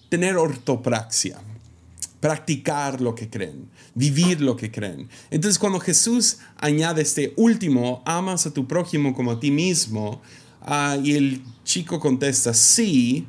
tener 0.08 0.36
ortopraxia, 0.36 1.38
practicar 2.20 3.00
lo 3.00 3.14
que 3.14 3.30
creen, 3.30 3.68
vivir 3.94 4.40
lo 4.40 4.56
que 4.56 4.70
creen. 4.70 5.08
Entonces 5.30 5.58
cuando 5.58 5.80
Jesús 5.80 6.38
añade 6.58 7.02
este 7.02 7.32
último, 7.36 8.02
amas 8.04 8.46
a 8.46 8.52
tu 8.52 8.66
prójimo 8.66 9.14
como 9.14 9.32
a 9.32 9.40
ti 9.40 9.50
mismo, 9.50 10.20
ah, 10.62 10.98
y 11.02 11.14
el 11.14 11.42
chico 11.64 12.00
contesta 12.00 12.52
sí, 12.52 13.26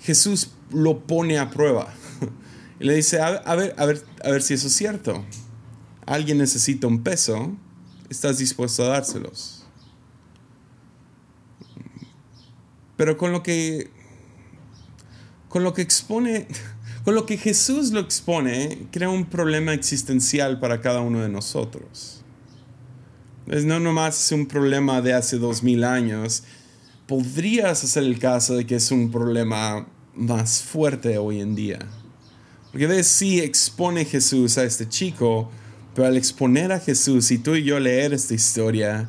Jesús 0.00 0.50
lo 0.70 1.00
pone 1.06 1.38
a 1.38 1.50
prueba. 1.50 1.92
Y 2.78 2.84
le 2.84 2.94
dice, 2.94 3.22
a, 3.22 3.30
ver, 3.54 3.74
a, 3.78 3.86
ver, 3.86 4.04
a 4.22 4.30
ver 4.30 4.42
si 4.42 4.52
eso 4.52 4.66
es 4.66 4.74
cierto. 4.74 5.24
Alguien 6.04 6.36
necesita 6.36 6.86
un 6.86 7.02
peso, 7.02 7.56
¿estás 8.10 8.36
dispuesto 8.36 8.84
a 8.84 8.88
dárselos? 8.88 9.64
Pero 12.98 13.16
con 13.16 13.32
lo 13.32 13.42
que 13.42 13.90
con 15.56 15.64
lo 15.64 15.72
que 15.72 15.80
expone, 15.80 16.48
con 17.06 17.14
lo 17.14 17.24
que 17.24 17.38
Jesús 17.38 17.90
lo 17.90 18.00
expone, 18.00 18.88
crea 18.90 19.08
un 19.08 19.24
problema 19.24 19.72
existencial 19.72 20.60
para 20.60 20.82
cada 20.82 21.00
uno 21.00 21.22
de 21.22 21.30
nosotros. 21.30 22.20
Es 23.46 23.64
no 23.64 23.80
nomás 23.80 24.32
un 24.32 24.44
problema 24.44 25.00
de 25.00 25.14
hace 25.14 25.38
dos 25.38 25.62
mil 25.62 25.84
años, 25.84 26.42
podrías 27.06 27.82
hacer 27.82 28.02
el 28.02 28.18
caso 28.18 28.54
de 28.54 28.66
que 28.66 28.74
es 28.74 28.90
un 28.90 29.10
problema 29.10 29.88
más 30.14 30.60
fuerte 30.60 31.16
hoy 31.16 31.40
en 31.40 31.54
día. 31.54 31.78
Porque 32.70 32.86
ves, 32.86 33.06
sí 33.06 33.40
expone 33.40 34.04
Jesús 34.04 34.58
a 34.58 34.64
este 34.64 34.86
chico, 34.86 35.50
pero 35.94 36.06
al 36.06 36.18
exponer 36.18 36.70
a 36.70 36.80
Jesús 36.80 37.30
y 37.30 37.38
tú 37.38 37.54
y 37.54 37.64
yo 37.64 37.80
leer 37.80 38.12
esta 38.12 38.34
historia, 38.34 39.08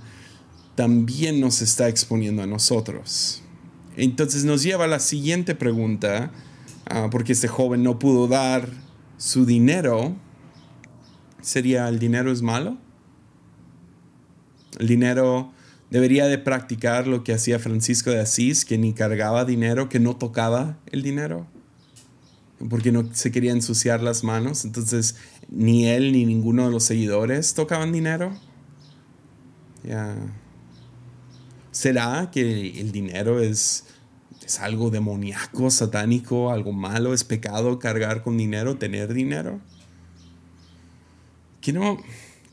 también 0.75 1.42
nos 1.42 1.62
está 1.62 1.89
exponiendo 1.89 2.42
a 2.42 2.48
nosotros. 2.48 3.44
Entonces 3.98 4.46
nos 4.46 4.62
lleva 4.62 4.86
a 4.86 4.88
la 4.88 5.00
siguiente 5.00 5.56
pregunta, 5.56 6.32
ah, 6.86 7.10
porque 7.12 7.34
este 7.34 7.48
joven 7.48 7.82
no 7.82 7.98
pudo 7.98 8.27
dar 8.27 8.70
su 9.18 9.46
dinero. 9.46 10.16
¿Sería 11.42 11.89
el 11.89 11.98
dinero 11.98 12.32
es 12.32 12.44
malo? 12.44 12.77
El 14.80 14.88
dinero 14.88 15.51
debería 15.89 16.27
de 16.27 16.38
practicar 16.38 17.08
lo 17.08 17.24
que 17.24 17.34
hacía 17.34 17.58
Francisco 17.58 18.12
de 18.12 18.20
Asís, 18.20 18.66
que 18.66 18.77
ni 18.77 18.94
cargaba 18.94 19.46
dinero, 19.46 19.89
que 19.89 20.00
no 20.00 20.16
tocaba 20.16 20.77
el 20.92 21.01
dinero, 21.01 21.48
porque 22.70 22.92
no 22.92 23.10
se 23.13 23.32
quería 23.32 23.51
ensuciar 23.51 24.04
las 24.04 24.24
manos. 24.24 24.63
Entonces 24.63 25.16
ni 25.50 25.88
él 25.88 26.12
ni 26.12 26.25
ninguno 26.25 26.66
de 26.66 26.72
los 26.72 26.84
seguidores 26.84 27.56
tocaban 27.56 27.92
dinero. 27.92 28.32
Ya. 29.84 30.16
¿Será 31.77 32.31
que 32.31 32.81
el 32.81 32.91
dinero 32.91 33.39
es, 33.39 33.84
es 34.43 34.60
algo 34.60 34.89
demoníaco, 34.89 35.69
satánico, 35.69 36.50
algo 36.50 36.72
malo? 36.72 37.13
¿Es 37.13 37.24
pecado 37.24 37.77
cargar 37.77 38.24
con 38.24 38.36
dinero, 38.36 38.77
tener 38.79 39.13
dinero? 39.13 39.60
¿Que 41.62 41.74
no, 41.74 42.01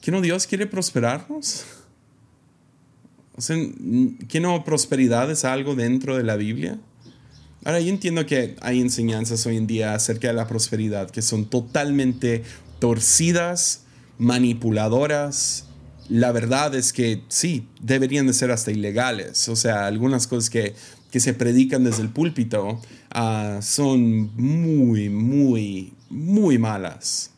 que 0.03 0.11
no 0.11 0.21
Dios 0.21 0.47
quiere 0.47 0.67
prosperarnos? 0.67 1.65
O 3.35 3.41
sea, 3.41 3.57
¿que 4.29 4.41
no 4.41 4.63
prosperidad 4.63 5.31
es 5.31 5.47
algo 5.47 5.75
dentro 5.75 6.19
de 6.19 6.23
la 6.23 6.37
Biblia? 6.37 6.79
Ahora, 7.65 7.81
yo 7.81 7.89
entiendo 7.89 8.27
que 8.27 8.57
hay 8.61 8.79
enseñanzas 8.79 9.47
hoy 9.47 9.57
en 9.57 9.67
día 9.67 9.95
acerca 9.95 10.29
de 10.29 10.35
la 10.35 10.47
prosperidad 10.47 11.09
que 11.11 11.23
son 11.23 11.47
totalmente 11.47 12.43
torcidas, 12.79 13.85
manipuladoras, 14.19 15.67
la 16.09 16.33
verdad 16.33 16.75
es 16.75 16.93
que 16.93 17.23
sí, 17.29 17.69
deberían 17.81 18.27
de 18.27 18.33
ser 18.33 18.51
hasta 18.51 18.71
ilegales. 18.71 19.49
O 19.49 19.57
sea, 19.57 19.87
algunas 19.87 20.27
cosas 20.27 20.51
que, 20.51 20.75
se 21.11 21.33
predican 21.33 21.85
desde 21.85 22.03
el 22.03 22.09
púlpito 22.09 22.81
ah, 23.13 23.61
son 23.63 24.35
muy, 24.35 25.09
muy, 25.09 25.93
muy 26.11 26.59
malas. 26.59 27.31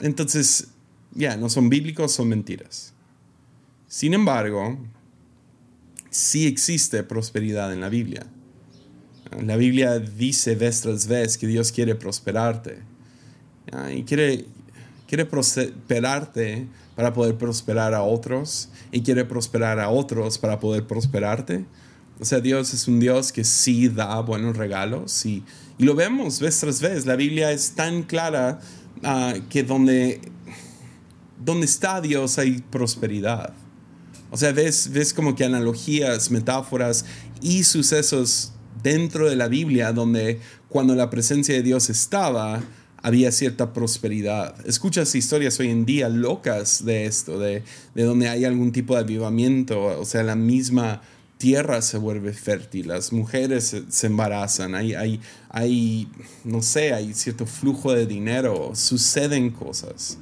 entonces, 0.00 0.68
ya, 1.14 1.36
no 1.36 1.48
son 1.48 1.68
bíblicos, 1.68 2.12
son 2.12 2.28
mentiras. 2.28 2.92
Sin 3.86 4.12
embargo, 4.12 4.76
sí 6.10 6.46
existe 6.46 7.02
prosperidad 7.04 7.72
en 7.72 7.80
la 7.80 7.88
Biblia. 7.88 8.26
La 9.40 9.56
Biblia 9.56 9.98
dice 9.98 10.54
vez 10.54 10.80
tras 10.80 11.06
vez 11.06 11.38
que 11.38 11.46
Dios 11.46 11.70
quiere 11.70 11.94
prosperarte. 11.94 12.78
Y 13.94 14.02
quiere, 14.02 14.46
quiere 15.08 15.24
prosperarte 15.24 16.68
para 16.94 17.12
poder 17.12 17.36
prosperar 17.36 17.94
a 17.94 18.02
otros 18.02 18.68
y 18.92 19.02
quiere 19.02 19.24
prosperar 19.24 19.80
a 19.80 19.88
otros 19.88 20.38
para 20.38 20.60
poder 20.60 20.86
prosperarte. 20.86 21.64
O 22.20 22.24
sea, 22.24 22.40
Dios 22.40 22.74
es 22.74 22.86
un 22.86 23.00
Dios 23.00 23.32
que 23.32 23.42
sí 23.42 23.88
da 23.88 24.20
buenos 24.20 24.56
regalos 24.56 25.24
y, 25.24 25.42
y 25.78 25.84
lo 25.84 25.94
vemos 25.94 26.40
vez 26.40 26.60
tras 26.60 26.80
vez. 26.80 27.06
La 27.06 27.16
Biblia 27.16 27.52
es 27.52 27.72
tan 27.72 28.02
clara 28.02 28.60
ah, 29.02 29.34
que 29.48 29.62
donde, 29.62 30.20
donde 31.42 31.64
está 31.64 32.00
Dios 32.00 32.38
hay 32.38 32.62
prosperidad. 32.70 33.54
O 34.30 34.36
sea, 34.36 34.52
ves, 34.52 34.90
ves 34.92 35.14
como 35.14 35.34
que 35.34 35.44
analogías, 35.44 36.30
metáforas 36.30 37.06
y 37.40 37.64
sucesos 37.64 38.52
dentro 38.82 39.28
de 39.28 39.36
la 39.36 39.48
Biblia 39.48 39.92
donde 39.92 40.40
cuando 40.68 40.94
la 40.94 41.08
presencia 41.08 41.54
de 41.54 41.62
Dios 41.62 41.88
estaba, 41.88 42.60
había 43.02 43.32
cierta 43.32 43.72
prosperidad. 43.72 44.54
Escuchas 44.66 45.14
historias 45.14 45.58
hoy 45.60 45.70
en 45.70 45.84
día 45.84 46.08
locas 46.08 46.84
de 46.84 47.06
esto, 47.06 47.38
de, 47.38 47.62
de 47.94 48.02
donde 48.02 48.28
hay 48.28 48.44
algún 48.44 48.72
tipo 48.72 48.94
de 48.94 49.00
avivamiento, 49.00 50.00
o 50.00 50.04
sea, 50.04 50.22
la 50.22 50.36
misma 50.36 51.02
tierra 51.38 51.80
se 51.82 51.98
vuelve 51.98 52.32
fértil, 52.32 52.88
las 52.88 53.12
mujeres 53.12 53.76
se, 53.88 54.06
embarazan, 54.06 54.74
hay, 54.74 54.94
hay, 54.94 55.20
hay, 55.48 56.08
no 56.44 56.62
sé, 56.62 56.92
hay 56.92 57.14
cierto 57.14 57.46
flujo 57.46 57.92
de 57.92 58.06
dinero, 58.06 58.72
suceden 58.74 59.50
cosas. 59.50 60.18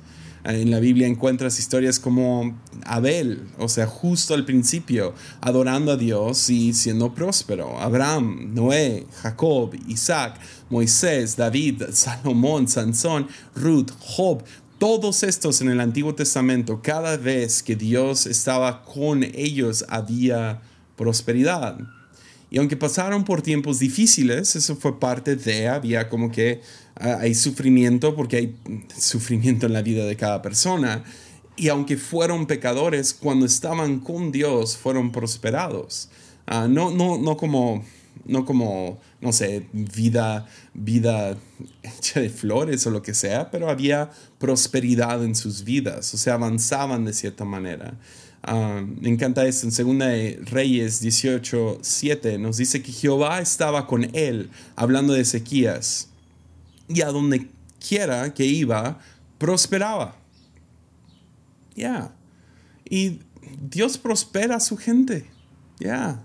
En 0.49 0.71
la 0.71 0.79
Biblia 0.79 1.09
encuentras 1.09 1.59
historias 1.59 1.99
como 1.99 2.57
Abel, 2.85 3.49
o 3.59 3.69
sea, 3.69 3.89
justo 3.89 4.33
al 4.33 4.45
principio, 4.45 5.13
adorando 5.41 5.91
a 5.91 5.97
Dios 5.97 6.49
y 6.51 6.73
siendo 6.73 7.13
próspero. 7.13 7.77
Abraham, 7.81 8.55
Noé, 8.55 9.09
Jacob, 9.23 9.75
Isaac, 9.89 10.39
Moisés, 10.71 11.37
David, 11.37 11.83
Salomón, 11.91 12.69
Sansón, 12.69 13.27
Ruth, 13.57 13.91
Job, 13.99 14.45
todos 14.79 15.25
estos 15.25 15.61
en 15.63 15.71
el 15.71 15.81
Antiguo 15.81 16.15
Testamento, 16.15 16.81
cada 16.81 17.17
vez 17.17 17.65
que 17.65 17.75
Dios 17.75 18.27
estaba 18.27 18.85
con 18.85 19.25
ellos 19.25 19.85
había 19.89 20.63
prosperidad. 20.97 21.77
Y 22.51 22.59
aunque 22.59 22.77
pasaron 22.77 23.25
por 23.25 23.43
tiempos 23.43 23.81
difíciles, 23.81 24.55
eso 24.55 24.77
fue 24.77 25.01
parte 25.01 25.35
de, 25.35 25.67
había 25.67 26.09
como 26.09 26.31
que 26.31 26.61
hay 26.99 27.35
sufrimiento 27.35 28.15
porque 28.15 28.37
hay 28.37 28.57
sufrimiento 28.97 29.67
en 29.67 29.73
la 29.73 29.83
vida 29.83 30.05
de 30.07 30.17
cada 30.17 30.43
persona. 30.43 31.05
Y 31.57 31.69
aunque 31.69 31.97
fueron 31.97 32.47
pecadores, 32.47 33.15
cuando 33.15 33.47
estaban 33.47 34.01
con 34.01 34.33
Dios 34.33 34.77
fueron 34.77 35.13
prosperados. 35.13 36.11
Ah, 36.47 36.69
no, 36.69 36.91
no, 36.91 37.19
no 37.19 37.37
como, 37.37 37.85
no 38.25 38.45
como, 38.45 39.01
no 39.21 39.33
sé, 39.33 39.67
vida, 39.73 40.47
vida 40.75 41.37
hecha 41.83 42.21
de 42.21 42.31
flores 42.31 42.87
o 42.87 42.91
lo 42.91 43.03
que 43.03 43.15
sea, 43.15 43.51
pero 43.51 43.71
había 43.71 44.11
prosperidad 44.39 45.25
en 45.25 45.35
sus 45.35 45.65
vidas, 45.65 46.13
o 46.15 46.19
sea, 46.19 46.35
avanzaban 46.35 47.05
de 47.05 47.13
cierta 47.13 47.45
manera. 47.45 47.95
Ah, 48.43 48.83
me 49.01 49.09
encanta 49.09 49.45
esto. 49.45 49.67
En 49.67 49.73
Segunda 49.73 50.09
Reyes 50.43 51.01
18, 51.01 51.79
7 51.83 52.39
nos 52.39 52.59
dice 52.59 52.81
que 52.83 52.93
Jehová 52.93 53.41
estaba 53.41 53.87
con 53.87 54.09
él, 54.15 54.51
hablando 54.77 55.15
de 55.15 55.23
Ezequías. 55.23 56.11
Y 56.89 57.03
a 57.03 57.07
donde 57.07 57.51
quiera 57.87 58.33
que 58.33 58.45
iba, 58.45 58.99
prosperaba. 59.39 60.17
Ya. 61.75 62.15
Y 62.89 63.21
Dios 63.61 63.99
prospera 63.99 64.57
a 64.57 64.61
su 64.61 64.77
gente. 64.77 65.27
Ya. 65.79 66.23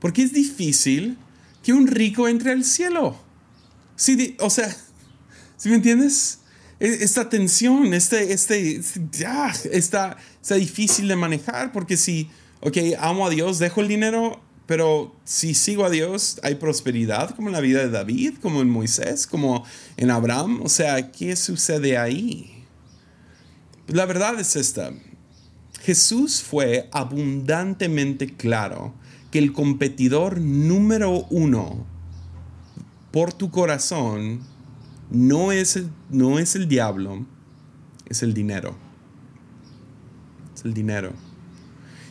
Porque 0.00 0.22
es 0.22 0.32
difícil 0.32 1.18
que 1.62 1.72
un 1.72 1.86
rico 1.86 2.28
entre 2.28 2.52
al 2.52 2.64
cielo. 2.64 3.18
Sí, 3.96 4.36
o 4.38 4.48
sea, 4.48 4.74
¿sí 5.56 5.68
me 5.68 5.76
entiendes? 5.76 6.40
E, 6.78 6.86
esta 6.86 7.28
tensión, 7.28 7.92
este, 7.92 8.32
este, 8.32 8.80
ya, 9.10 9.52
está, 9.72 10.16
está 10.40 10.54
difícil 10.54 11.08
de 11.08 11.16
manejar 11.16 11.72
porque 11.72 11.96
si, 11.96 12.30
ok, 12.60 12.76
amo 13.00 13.26
a 13.26 13.30
Dios, 13.30 13.58
dejo 13.58 13.80
el 13.80 13.88
dinero, 13.88 14.40
pero 14.68 15.16
si 15.24 15.54
sigo 15.54 15.86
a 15.86 15.90
Dios, 15.90 16.38
hay 16.42 16.56
prosperidad 16.56 17.34
como 17.34 17.48
en 17.48 17.54
la 17.54 17.62
vida 17.62 17.80
de 17.80 17.88
David, 17.88 18.34
como 18.42 18.60
en 18.60 18.68
Moisés, 18.68 19.26
como 19.26 19.64
en 19.96 20.10
Abraham. 20.10 20.60
O 20.62 20.68
sea, 20.68 21.10
¿qué 21.10 21.36
sucede 21.36 21.96
ahí? 21.96 22.66
La 23.86 24.04
verdad 24.04 24.38
es 24.38 24.56
esta. 24.56 24.92
Jesús 25.80 26.42
fue 26.42 26.90
abundantemente 26.92 28.36
claro 28.36 28.92
que 29.30 29.38
el 29.38 29.54
competidor 29.54 30.38
número 30.38 31.26
uno 31.30 31.86
por 33.10 33.32
tu 33.32 33.50
corazón 33.50 34.40
no 35.10 35.50
es 35.50 35.76
el, 35.76 35.88
no 36.10 36.38
es 36.38 36.54
el 36.56 36.68
diablo, 36.68 37.24
es 38.04 38.22
el 38.22 38.34
dinero. 38.34 38.76
Es 40.54 40.62
el 40.66 40.74
dinero. 40.74 41.14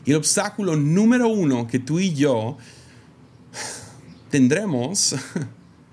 Y 0.08 0.12
el 0.12 0.17
obstáculo 0.17 0.76
número 0.76 1.28
uno 1.28 1.67
que 1.67 1.78
tú 1.78 2.00
y 2.00 2.15
yo 2.15 2.58
tendremos 4.32 5.13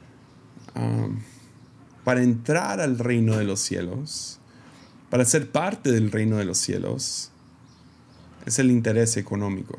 um, 0.74 1.20
para 2.02 2.22
entrar 2.22 2.80
al 2.80 2.98
reino 2.98 3.36
de 3.36 3.44
los 3.44 3.60
cielos, 3.60 4.38
para 5.10 5.26
ser 5.26 5.50
parte 5.50 5.92
del 5.92 6.10
reino 6.10 6.38
de 6.38 6.46
los 6.46 6.56
cielos, 6.56 7.30
es 8.46 8.58
el 8.58 8.70
interés 8.70 9.18
económico 9.18 9.78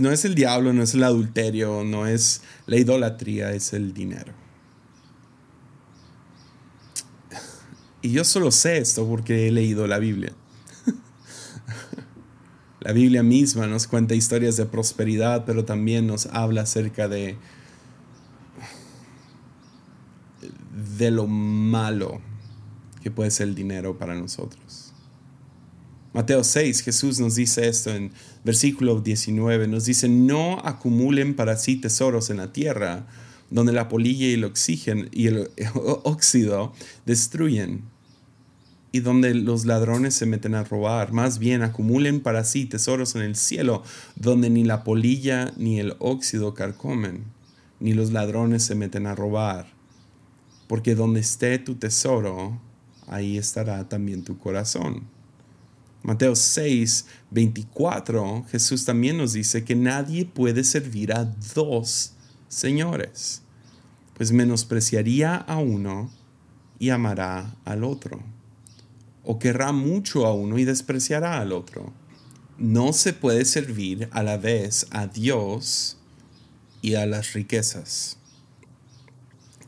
no 0.00 0.10
es 0.10 0.24
el 0.24 0.34
diablo, 0.34 0.72
no 0.72 0.82
es 0.82 0.94
el 0.94 1.02
adulterio, 1.04 1.84
no 1.84 2.06
es 2.06 2.42
la 2.66 2.76
idolatría, 2.76 3.52
es 3.52 3.72
el 3.72 3.94
dinero. 3.94 4.32
Y 8.02 8.12
yo 8.12 8.24
solo 8.24 8.50
sé 8.50 8.78
esto 8.78 9.06
porque 9.06 9.48
he 9.48 9.50
leído 9.50 9.86
la 9.86 9.98
Biblia. 9.98 10.32
La 12.86 12.92
Biblia 12.92 13.24
misma 13.24 13.66
nos 13.66 13.88
cuenta 13.88 14.14
historias 14.14 14.56
de 14.56 14.64
prosperidad, 14.64 15.44
pero 15.44 15.64
también 15.64 16.06
nos 16.06 16.26
habla 16.26 16.60
acerca 16.60 17.08
de, 17.08 17.36
de 20.96 21.10
lo 21.10 21.26
malo 21.26 22.20
que 23.02 23.10
puede 23.10 23.32
ser 23.32 23.48
el 23.48 23.56
dinero 23.56 23.98
para 23.98 24.14
nosotros. 24.14 24.92
Mateo 26.14 26.44
6, 26.44 26.82
Jesús 26.82 27.18
nos 27.18 27.34
dice 27.34 27.66
esto 27.66 27.90
en 27.90 28.12
versículo 28.44 29.00
19, 29.00 29.66
nos 29.66 29.84
dice, 29.84 30.08
no 30.08 30.60
acumulen 30.60 31.34
para 31.34 31.56
sí 31.56 31.74
tesoros 31.74 32.30
en 32.30 32.36
la 32.36 32.52
tierra, 32.52 33.08
donde 33.50 33.72
la 33.72 33.88
polilla 33.88 34.28
y 34.28 34.34
el 34.34 34.44
oxígeno 34.44 35.06
y 35.10 35.26
el 35.26 35.50
óxido 35.74 36.72
destruyen, 37.04 37.82
y 38.92 39.00
donde 39.00 39.34
los 39.34 39.66
ladrones 39.66 40.14
se 40.14 40.26
meten 40.26 40.54
a 40.54 40.64
robar. 40.64 41.12
Más 41.12 41.38
bien 41.38 41.62
acumulen 41.62 42.20
para 42.20 42.44
sí 42.44 42.66
tesoros 42.66 43.14
en 43.14 43.22
el 43.22 43.36
cielo, 43.36 43.82
donde 44.14 44.50
ni 44.50 44.64
la 44.64 44.84
polilla 44.84 45.52
ni 45.56 45.80
el 45.80 45.96
óxido 45.98 46.54
carcomen, 46.54 47.24
ni 47.80 47.92
los 47.92 48.12
ladrones 48.12 48.62
se 48.62 48.74
meten 48.74 49.06
a 49.06 49.14
robar. 49.14 49.66
Porque 50.66 50.94
donde 50.94 51.20
esté 51.20 51.58
tu 51.58 51.74
tesoro, 51.74 52.60
ahí 53.06 53.38
estará 53.38 53.88
también 53.88 54.24
tu 54.24 54.38
corazón. 54.38 55.04
Mateo 56.02 56.36
6, 56.36 57.06
24, 57.32 58.44
Jesús 58.48 58.84
también 58.84 59.16
nos 59.16 59.32
dice 59.32 59.64
que 59.64 59.74
nadie 59.74 60.24
puede 60.24 60.62
servir 60.62 61.12
a 61.12 61.24
dos 61.54 62.12
señores, 62.46 63.42
pues 64.14 64.30
menospreciaría 64.30 65.34
a 65.34 65.58
uno 65.58 66.08
y 66.78 66.90
amará 66.90 67.56
al 67.64 67.82
otro, 67.82 68.22
o 69.26 69.38
querrá 69.38 69.72
mucho 69.72 70.24
a 70.24 70.32
uno 70.32 70.58
y 70.58 70.64
despreciará 70.64 71.38
al 71.40 71.52
otro. 71.52 71.92
No 72.56 72.94
se 72.94 73.12
puede 73.12 73.44
servir 73.44 74.08
a 74.12 74.22
la 74.22 74.38
vez 74.38 74.86
a 74.90 75.06
Dios 75.06 75.98
y 76.80 76.94
a 76.94 77.04
las 77.04 77.34
riquezas. 77.34 78.16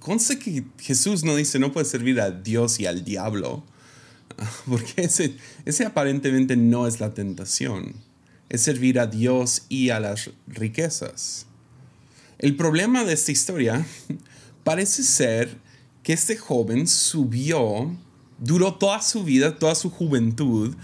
Conste 0.01 0.39
que 0.39 0.65
Jesús 0.79 1.25
no 1.25 1.37
dice 1.37 1.59
no 1.59 1.73
puede 1.73 1.85
servir 1.85 2.21
a 2.21 2.31
Dios 2.31 2.81
y 2.81 2.87
al 2.87 3.05
diablo 3.05 3.65
porque 4.67 5.03
ese, 5.03 5.37
ese 5.65 5.85
aparentemente 5.85 6.57
no 6.57 6.87
es 6.87 7.01
la 7.01 7.15
tentación, 7.15 7.95
es 8.49 8.63
servir 8.63 8.99
a 8.99 9.07
Dios 9.07 9.63
y 9.69 9.91
a 9.91 10.01
las 10.01 10.31
riquezas. 10.47 11.47
El 12.39 12.57
problema 12.57 13.05
de 13.05 13.15
esta 13.15 13.33
historia 13.33 13.85
parece 14.65 15.03
ser 15.03 15.59
que 16.03 16.13
este 16.13 16.37
joven 16.37 16.87
subió, 16.87 17.97
duró 18.39 18.75
toda 18.75 19.03
su 19.03 19.25
vida, 19.25 19.59
toda 19.59 19.75
su 19.75 19.91
juventud, 19.91 20.75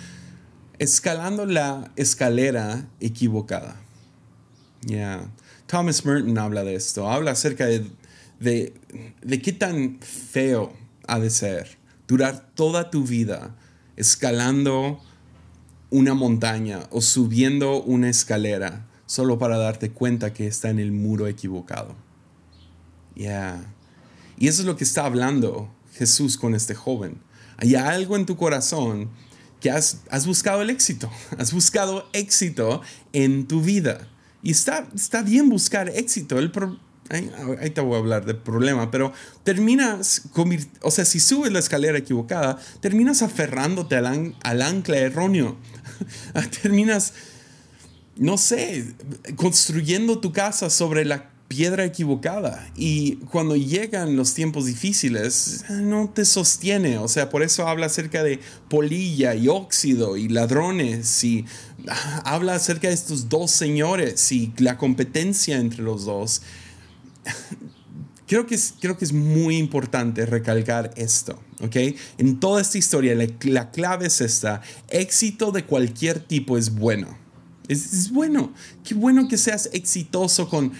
escalando 0.78 1.46
la 1.46 1.90
escalera 1.96 2.88
equivocada. 3.00 3.76
Yeah. 4.86 5.30
Thomas 5.66 6.04
Merton 6.04 6.36
habla 6.38 6.62
de 6.64 6.74
esto, 6.74 7.10
habla 7.10 7.30
acerca 7.30 7.66
de, 7.66 7.90
de, 8.38 9.42
qué 9.42 9.52
tan 9.52 9.98
feo 10.00 10.72
ha 11.06 11.18
de 11.18 11.30
ser 11.30 11.78
durar 12.06 12.50
toda 12.54 12.90
tu 12.90 13.04
vida 13.04 13.56
escalando 13.96 15.00
una 15.90 16.14
montaña 16.14 16.80
o 16.90 17.00
subiendo 17.00 17.82
una 17.82 18.10
escalera 18.10 18.86
solo 19.06 19.38
para 19.38 19.56
darte 19.56 19.90
cuenta 19.90 20.32
que 20.34 20.46
está 20.46 20.68
en 20.70 20.78
el 20.78 20.92
muro 20.92 21.28
equivocado. 21.28 21.94
Yeah. 23.14 23.64
Y 24.36 24.48
eso 24.48 24.62
es 24.62 24.66
lo 24.66 24.76
que 24.76 24.84
está 24.84 25.06
hablando 25.06 25.72
Jesús 25.94 26.36
con 26.36 26.54
este 26.54 26.74
joven. 26.74 27.20
Hay 27.56 27.74
algo 27.74 28.16
en 28.16 28.26
tu 28.26 28.36
corazón 28.36 29.10
que 29.60 29.70
has, 29.70 30.02
buscado 30.26 30.62
el 30.62 30.70
éxito, 30.70 31.10
has 31.38 31.52
buscado 31.52 32.08
éxito 32.12 32.82
en 33.12 33.46
tu 33.46 33.62
vida. 33.62 34.08
Y 34.42 34.50
está, 34.50 34.86
está 34.94 35.22
bien 35.22 35.48
buscar 35.48 35.88
éxito. 35.88 36.38
El, 36.38 36.52
ahí, 37.08 37.30
ahí, 37.60 37.70
te 37.70 37.80
voy 37.80 37.94
a 37.94 37.98
hablar 37.98 38.26
del 38.26 38.36
problema, 38.36 38.90
pero 38.90 39.12
terminas, 39.42 40.22
o 40.82 40.90
sea, 40.90 41.06
si 41.06 41.18
subes 41.18 41.50
la 41.50 41.60
escalera 41.60 41.96
equivocada, 41.96 42.58
terminas 42.80 43.22
aferrándote 43.22 43.96
al, 43.96 44.36
al 44.42 44.62
ancla 44.62 44.98
erróneo. 44.98 45.56
terminas, 46.62 47.14
no 48.16 48.36
sé, 48.36 48.94
construyendo 49.36 50.20
tu 50.20 50.32
casa 50.32 50.68
sobre 50.68 51.06
la 51.06 51.33
piedra 51.48 51.84
equivocada. 51.84 52.68
Y 52.76 53.16
cuando 53.30 53.56
llegan 53.56 54.16
los 54.16 54.34
tiempos 54.34 54.66
difíciles, 54.66 55.64
no 55.70 56.08
te 56.08 56.24
sostiene. 56.24 56.98
O 56.98 57.08
sea, 57.08 57.30
por 57.30 57.42
eso 57.42 57.68
habla 57.68 57.86
acerca 57.86 58.22
de 58.22 58.40
polilla 58.68 59.34
y 59.34 59.48
óxido 59.48 60.16
y 60.16 60.28
ladrones 60.28 61.22
y 61.24 61.44
ah, 61.88 62.22
habla 62.24 62.54
acerca 62.54 62.88
de 62.88 62.94
estos 62.94 63.28
dos 63.28 63.50
señores 63.50 64.32
y 64.32 64.52
la 64.58 64.78
competencia 64.78 65.58
entre 65.58 65.82
los 65.82 66.04
dos. 66.04 66.42
Creo 68.26 68.46
que 68.46 68.54
es, 68.54 68.74
creo 68.80 68.96
que 68.96 69.04
es 69.04 69.12
muy 69.12 69.58
importante 69.58 70.24
recalcar 70.24 70.92
esto, 70.96 71.38
¿ok? 71.60 71.76
En 72.16 72.40
toda 72.40 72.62
esta 72.62 72.78
historia, 72.78 73.14
la, 73.14 73.26
la 73.42 73.70
clave 73.70 74.06
es 74.06 74.22
esta. 74.22 74.62
Éxito 74.88 75.52
de 75.52 75.66
cualquier 75.66 76.20
tipo 76.20 76.56
es 76.56 76.74
bueno. 76.74 77.18
Es, 77.68 77.92
es 77.92 78.10
bueno. 78.10 78.52
Qué 78.82 78.94
bueno 78.94 79.28
que 79.28 79.36
seas 79.36 79.68
exitoso 79.74 80.48
con 80.48 80.72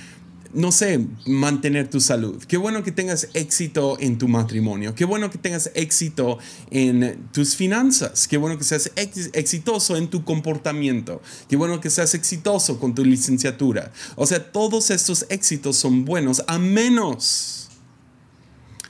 no 0.54 0.70
sé, 0.70 1.04
mantener 1.26 1.90
tu 1.90 2.00
salud. 2.00 2.42
Qué 2.46 2.56
bueno 2.56 2.82
que 2.84 2.92
tengas 2.92 3.28
éxito 3.34 3.96
en 4.00 4.18
tu 4.18 4.28
matrimonio. 4.28 4.94
Qué 4.94 5.04
bueno 5.04 5.30
que 5.30 5.38
tengas 5.38 5.70
éxito 5.74 6.38
en 6.70 7.28
tus 7.32 7.56
finanzas. 7.56 8.28
Qué 8.28 8.36
bueno 8.36 8.56
que 8.56 8.64
seas 8.64 8.90
exitoso 8.96 9.96
en 9.96 10.08
tu 10.08 10.24
comportamiento. 10.24 11.20
Qué 11.48 11.56
bueno 11.56 11.80
que 11.80 11.90
seas 11.90 12.14
exitoso 12.14 12.78
con 12.78 12.94
tu 12.94 13.04
licenciatura. 13.04 13.92
O 14.14 14.26
sea, 14.26 14.52
todos 14.52 14.90
estos 14.90 15.26
éxitos 15.28 15.76
son 15.76 16.04
buenos 16.04 16.44
a 16.46 16.58
menos 16.58 17.68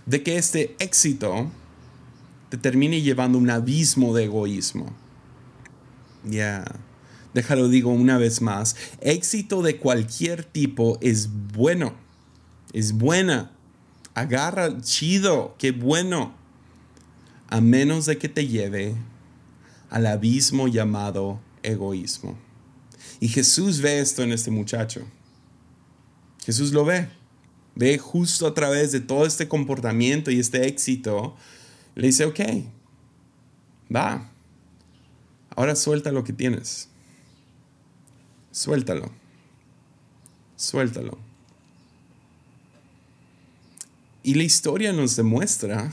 de 0.04 0.22
que 0.22 0.36
este 0.36 0.76
éxito 0.78 1.50
te 2.50 2.58
termine 2.58 3.00
llevando 3.00 3.38
un 3.38 3.48
abismo 3.48 4.14
de 4.14 4.24
egoísmo. 4.24 4.92
Ya 6.24 6.64
déjalo 7.34 7.68
digo 7.68 7.90
una 7.90 8.16
vez 8.16 8.40
más, 8.40 8.76
éxito 9.00 9.62
de 9.62 9.76
cualquier 9.76 10.44
tipo 10.44 10.98
es 11.00 11.28
bueno, 11.52 11.94
es 12.72 12.92
buena, 12.92 13.50
agarra 14.14 14.80
chido, 14.80 15.54
qué 15.58 15.72
bueno, 15.72 16.34
a 17.48 17.60
menos 17.60 18.06
de 18.06 18.16
que 18.18 18.28
te 18.28 18.46
lleve 18.46 18.94
al 19.90 20.06
abismo 20.06 20.68
llamado 20.68 21.40
egoísmo. 21.62 22.38
Y 23.20 23.28
Jesús 23.28 23.80
ve 23.80 24.00
esto 24.00 24.22
en 24.22 24.32
este 24.32 24.50
muchacho. 24.50 25.06
Jesús 26.44 26.72
lo 26.72 26.84
ve. 26.84 27.08
Ve 27.74 27.98
justo 27.98 28.46
a 28.46 28.54
través 28.54 28.92
de 28.92 29.00
todo 29.00 29.26
este 29.26 29.48
comportamiento 29.48 30.30
y 30.30 30.40
este 30.40 30.66
éxito. 30.66 31.36
Le 31.94 32.08
dice, 32.08 32.24
ok, 32.24 32.40
va. 33.94 34.30
Ahora 35.56 35.76
suelta 35.76 36.12
lo 36.12 36.24
que 36.24 36.32
tienes. 36.32 36.88
Suéltalo. 38.54 39.10
Suéltalo. 40.54 41.18
Y 44.22 44.34
la 44.34 44.44
historia 44.44 44.92
nos 44.92 45.16
demuestra 45.16 45.90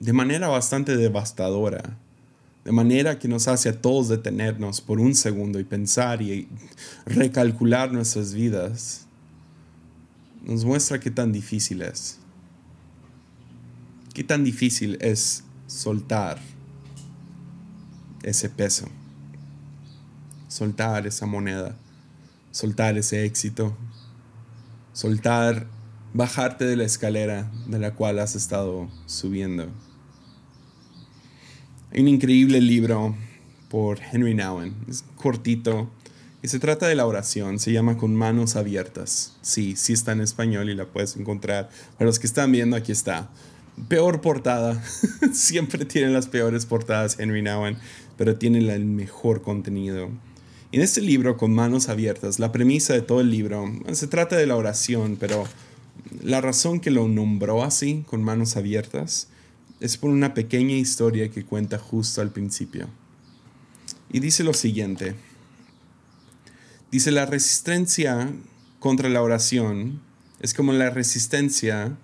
de 0.00 0.12
manera 0.14 0.48
bastante 0.48 0.96
devastadora, 0.96 1.98
de 2.64 2.72
manera 2.72 3.18
que 3.18 3.28
nos 3.28 3.48
hace 3.48 3.68
a 3.68 3.82
todos 3.82 4.08
detenernos 4.08 4.80
por 4.80 4.98
un 4.98 5.14
segundo 5.14 5.60
y 5.60 5.64
pensar 5.64 6.22
y 6.22 6.48
recalcular 7.04 7.92
nuestras 7.92 8.32
vidas, 8.32 9.06
nos 10.42 10.64
muestra 10.64 11.00
qué 11.00 11.10
tan 11.10 11.32
difícil 11.32 11.82
es. 11.82 12.18
Qué 14.14 14.24
tan 14.24 14.42
difícil 14.42 14.96
es 15.02 15.44
soltar 15.66 16.40
ese 18.22 18.48
peso 18.48 18.88
soltar 20.52 21.06
esa 21.06 21.24
moneda, 21.24 21.74
soltar 22.50 22.98
ese 22.98 23.24
éxito, 23.24 23.74
soltar, 24.92 25.66
bajarte 26.12 26.66
de 26.66 26.76
la 26.76 26.84
escalera 26.84 27.50
de 27.66 27.78
la 27.78 27.94
cual 27.94 28.18
has 28.18 28.36
estado 28.36 28.90
subiendo. 29.06 29.68
Hay 31.90 32.02
un 32.02 32.08
increíble 32.08 32.60
libro 32.60 33.16
por 33.70 33.98
Henry 34.12 34.34
Nouwen, 34.34 34.74
es 34.88 35.04
cortito, 35.16 35.90
y 36.42 36.48
se 36.48 36.58
trata 36.58 36.86
de 36.86 36.96
la 36.96 37.06
oración, 37.06 37.58
se 37.58 37.72
llama 37.72 37.96
Con 37.96 38.14
manos 38.14 38.56
abiertas. 38.56 39.38
Sí, 39.40 39.74
sí 39.76 39.94
está 39.94 40.12
en 40.12 40.20
español 40.20 40.68
y 40.68 40.74
la 40.74 40.86
puedes 40.86 41.16
encontrar. 41.16 41.70
Para 41.96 42.06
los 42.06 42.18
que 42.18 42.26
están 42.26 42.52
viendo, 42.52 42.76
aquí 42.76 42.92
está. 42.92 43.30
Peor 43.88 44.20
portada. 44.20 44.82
Siempre 45.32 45.86
tienen 45.86 46.12
las 46.12 46.26
peores 46.26 46.66
portadas 46.66 47.18
Henry 47.18 47.40
Nouwen, 47.40 47.78
pero 48.18 48.36
tiene 48.36 48.58
el 48.58 48.84
mejor 48.84 49.40
contenido. 49.40 50.10
En 50.72 50.80
este 50.80 51.02
libro, 51.02 51.36
con 51.36 51.54
manos 51.54 51.90
abiertas, 51.90 52.38
la 52.38 52.50
premisa 52.50 52.94
de 52.94 53.02
todo 53.02 53.20
el 53.20 53.30
libro, 53.30 53.70
se 53.92 54.06
trata 54.06 54.36
de 54.36 54.46
la 54.46 54.56
oración, 54.56 55.18
pero 55.20 55.46
la 56.22 56.40
razón 56.40 56.80
que 56.80 56.90
lo 56.90 57.06
nombró 57.08 57.62
así, 57.62 58.04
con 58.08 58.22
manos 58.22 58.56
abiertas, 58.56 59.28
es 59.80 59.98
por 59.98 60.08
una 60.08 60.32
pequeña 60.32 60.74
historia 60.74 61.30
que 61.30 61.44
cuenta 61.44 61.78
justo 61.78 62.22
al 62.22 62.30
principio. 62.30 62.88
Y 64.10 64.20
dice 64.20 64.44
lo 64.44 64.54
siguiente. 64.54 65.14
Dice, 66.90 67.10
la 67.10 67.26
resistencia 67.26 68.32
contra 68.78 69.10
la 69.10 69.20
oración 69.20 70.00
es 70.40 70.54
como 70.54 70.72
la 70.72 70.88
resistencia 70.88 71.98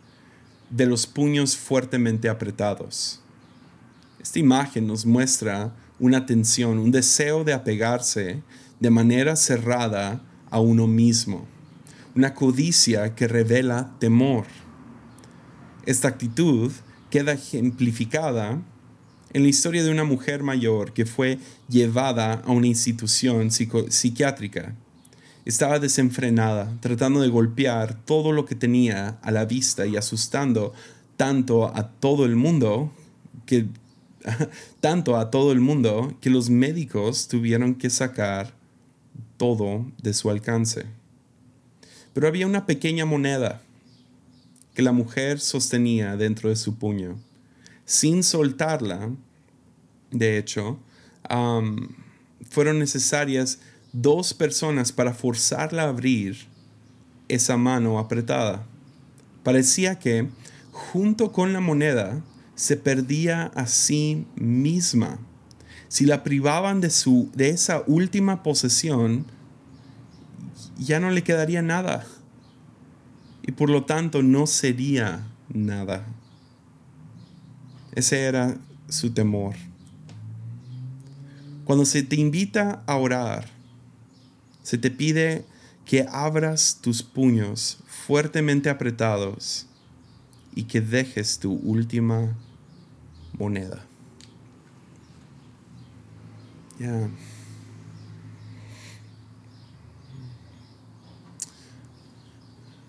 de 0.68 0.85
los 0.85 1.07
puños 1.07 1.57
fuertemente 1.57 2.28
apretados. 2.28 3.22
Esta 4.20 4.38
imagen 4.38 4.87
nos 4.87 5.07
muestra 5.07 5.74
una 6.00 6.26
tensión, 6.26 6.78
un 6.78 6.90
deseo 6.90 7.44
de 7.44 7.52
apegarse 7.52 8.42
de 8.80 8.90
manera 8.90 9.37
cerrada 9.37 10.22
a 10.50 10.61
uno 10.61 10.87
mismo, 10.87 11.46
una 12.14 12.34
codicia 12.34 13.14
que 13.14 13.28
revela 13.28 13.94
temor. 13.98 14.46
Esta 15.87 16.08
actitud 16.08 16.70
queda 17.11 17.32
ejemplificada 17.32 18.61
en 19.32 19.42
la 19.42 19.48
historia 19.48 19.82
de 19.82 19.90
una 19.90 20.04
mujer 20.04 20.42
mayor 20.42 20.92
que 20.92 21.06
fue 21.06 21.38
llevada 21.68 22.34
a 22.44 22.50
una 22.50 22.66
institución 22.66 23.50
psiquiátrica. 23.50 24.74
Estaba 25.44 25.78
desenfrenada, 25.78 26.76
tratando 26.80 27.20
de 27.20 27.28
golpear 27.28 27.94
todo 28.04 28.32
lo 28.32 28.44
que 28.44 28.54
tenía 28.54 29.18
a 29.22 29.30
la 29.30 29.44
vista 29.44 29.87
y 29.87 29.96
asustando 29.96 30.72
tanto 31.16 31.66
a 31.66 31.90
todo 31.90 32.24
el 32.24 32.37
mundo 32.37 32.92
que 33.46 33.66
tanto 34.81 35.16
a 35.16 35.31
todo 35.31 35.52
el 35.52 35.61
mundo 35.61 36.16
que 36.20 36.31
los 36.31 36.50
médicos 36.50 37.28
tuvieron 37.28 37.74
que 37.74 37.90
sacar 37.90 38.52
todo 39.37 39.87
de 40.02 40.14
su 40.14 40.31
alcance. 40.31 40.87
Pero 42.14 42.28
había 42.28 42.46
una 42.46 42.66
pequeña 42.66 43.04
moneda 43.04 43.62
que 44.74 44.83
la 44.83 44.92
mujer 44.92 45.40
sostenía 45.40 46.16
dentro 46.16 46.48
de 46.48 46.57
su 46.57 46.76
puño. 46.76 47.18
Sin 47.85 48.22
soltarla, 48.22 49.11
de 50.11 50.38
hecho, 50.38 50.78
fueron 52.50 52.78
necesarias 52.78 53.61
dos 53.92 54.35
personas 54.35 54.92
para 54.92 55.14
forzarla 55.14 55.85
a 55.85 55.88
abrir 55.88 56.46
esa 57.28 57.57
mano 57.57 57.98
apretada. 57.98 58.66
Parecía 59.42 59.98
que, 59.98 60.28
junto 60.72 61.33
con 61.33 61.52
la 61.52 61.61
moneda, 61.61 62.22
se 62.59 62.77
perdía 62.77 63.53
a 63.55 63.68
sí 63.68 64.27
misma. 64.35 65.21
Si 65.87 66.07
la 66.07 66.25
privaban 66.25 66.81
de, 66.81 66.90
su, 66.90 67.31
de 67.33 67.51
esa 67.51 67.85
última 67.87 68.42
posesión, 68.42 69.27
ya 70.77 70.99
no 70.99 71.12
le 71.12 71.23
quedaría 71.23 71.62
nada. 71.62 72.05
Y 73.47 73.53
por 73.53 73.71
lo 73.71 73.85
tanto 73.85 74.25
no 74.25 74.49
sería 74.49 75.25
nada. 75.49 76.05
Ese 77.92 78.23
era 78.23 78.59
su 78.88 79.12
temor. 79.12 79.55
Cuando 81.64 81.85
se 81.85 82.03
te 82.03 82.16
invita 82.16 82.83
a 82.87 82.97
orar, 82.97 83.49
se 84.64 84.79
te 84.79 84.90
pide 84.90 85.44
que 85.85 86.05
abras 86.11 86.81
tus 86.83 87.05
puños 87.05 87.79
fuertemente 87.87 88.68
apretados 88.68 89.66
y 90.57 90.64
que 90.64 90.81
dejes 90.81 91.38
tu 91.38 91.53
última 91.53 92.37
moneda. 93.38 93.85
Ya. 96.79 97.11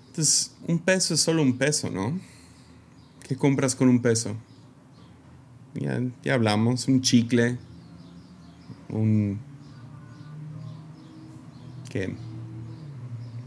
Entonces, 0.07 0.55
un 0.67 0.79
peso 0.79 1.13
es 1.13 1.21
solo 1.21 1.41
un 1.41 1.57
peso, 1.57 1.89
¿no? 1.89 2.19
¿Qué 3.27 3.35
compras 3.35 3.75
con 3.75 3.89
un 3.89 4.01
peso? 4.01 4.35
Ya, 5.75 6.01
ya 6.23 6.33
hablamos, 6.33 6.87
un 6.87 7.01
chicle, 7.01 7.57
un... 8.89 9.39
¿Qué? 11.89 12.15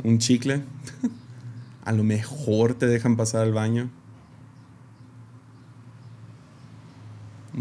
un 0.04 0.18
chicle. 0.18 0.62
a 1.84 1.92
lo 1.92 2.04
mejor 2.04 2.74
te 2.74 2.86
dejan 2.86 3.16
pasar 3.16 3.42
al 3.42 3.52
baño. 3.52 3.90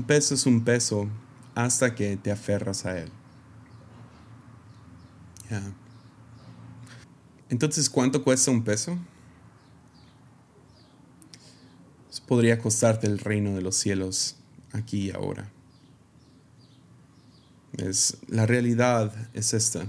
Un 0.02 0.08
peso 0.08 0.34
es 0.34 0.48
un 0.48 0.64
peso 0.64 1.08
hasta 1.54 1.94
que 1.94 2.18
te 2.18 2.32
aferras 2.32 2.88
a 2.88 2.98
él. 2.98 3.12
Entonces, 7.50 7.88
¿cuánto 7.88 8.24
cuesta 8.24 8.50
un 8.50 8.64
peso? 8.64 8.98
Pues 12.08 12.20
podría 12.20 12.58
costarte 12.58 13.06
el 13.06 13.20
reino 13.20 13.54
de 13.54 13.62
los 13.62 13.76
cielos 13.76 14.38
aquí 14.72 15.10
y 15.10 15.12
ahora. 15.12 15.52
Es, 17.78 18.18
la 18.28 18.48
realidad 18.48 19.14
es 19.36 19.54
esta. 19.54 19.86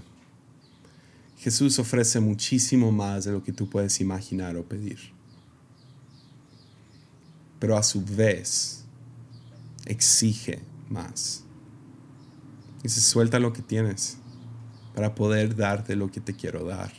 Jesús 1.38 1.78
ofrece 1.78 2.20
muchísimo 2.20 2.92
más 2.92 3.24
de 3.24 3.32
lo 3.32 3.42
que 3.42 3.54
tú 3.54 3.66
puedes 3.70 3.98
imaginar 3.98 4.58
o 4.58 4.62
pedir. 4.62 4.98
Pero 7.58 7.78
a 7.78 7.82
su 7.82 8.04
vez 8.04 8.81
exige 9.86 10.62
más. 10.88 11.44
Dice, 12.82 13.00
suelta 13.00 13.38
lo 13.38 13.52
que 13.52 13.62
tienes 13.62 14.18
para 14.94 15.14
poder 15.14 15.56
darte 15.56 15.96
lo 15.96 16.10
que 16.10 16.20
te 16.20 16.34
quiero 16.34 16.64
dar. 16.64 16.92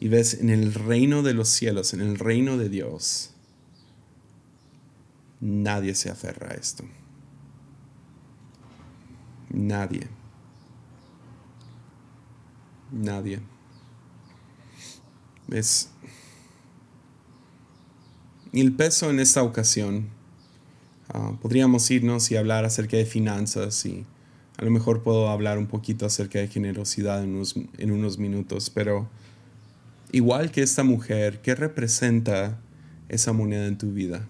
Y 0.00 0.08
ves, 0.08 0.34
en 0.34 0.50
el 0.50 0.74
reino 0.74 1.22
de 1.22 1.34
los 1.34 1.48
cielos, 1.48 1.94
en 1.94 2.00
el 2.00 2.18
reino 2.18 2.56
de 2.56 2.68
Dios, 2.68 3.30
nadie 5.40 5.94
se 5.94 6.10
aferra 6.10 6.50
a 6.50 6.54
esto. 6.54 6.84
Nadie. 9.50 10.08
Nadie. 12.90 13.40
¿Ves? 15.46 15.90
Y 18.52 18.60
el 18.60 18.72
peso 18.74 19.10
en 19.10 19.20
esta 19.20 19.42
ocasión, 19.42 20.10
ah, 21.14 21.32
podríamos 21.40 21.90
irnos 21.90 22.30
y 22.30 22.36
hablar 22.36 22.66
acerca 22.66 22.98
de 22.98 23.06
finanzas 23.06 23.86
y 23.86 24.04
a 24.56 24.64
lo 24.64 24.70
mejor 24.70 25.02
puedo 25.02 25.30
hablar 25.30 25.58
un 25.58 25.66
poquito 25.66 26.06
acerca 26.06 26.38
de 26.38 26.48
generosidad 26.48 27.22
en 27.24 27.34
unos, 27.34 27.56
en 27.78 27.90
unos 27.90 28.18
minutos, 28.18 28.70
pero 28.70 29.08
igual 30.12 30.50
que 30.50 30.62
esta 30.62 30.84
mujer, 30.84 31.40
¿qué 31.40 31.54
representa 31.54 32.60
esa 33.08 33.32
moneda 33.32 33.66
en 33.66 33.78
tu 33.78 33.92
vida? 33.92 34.28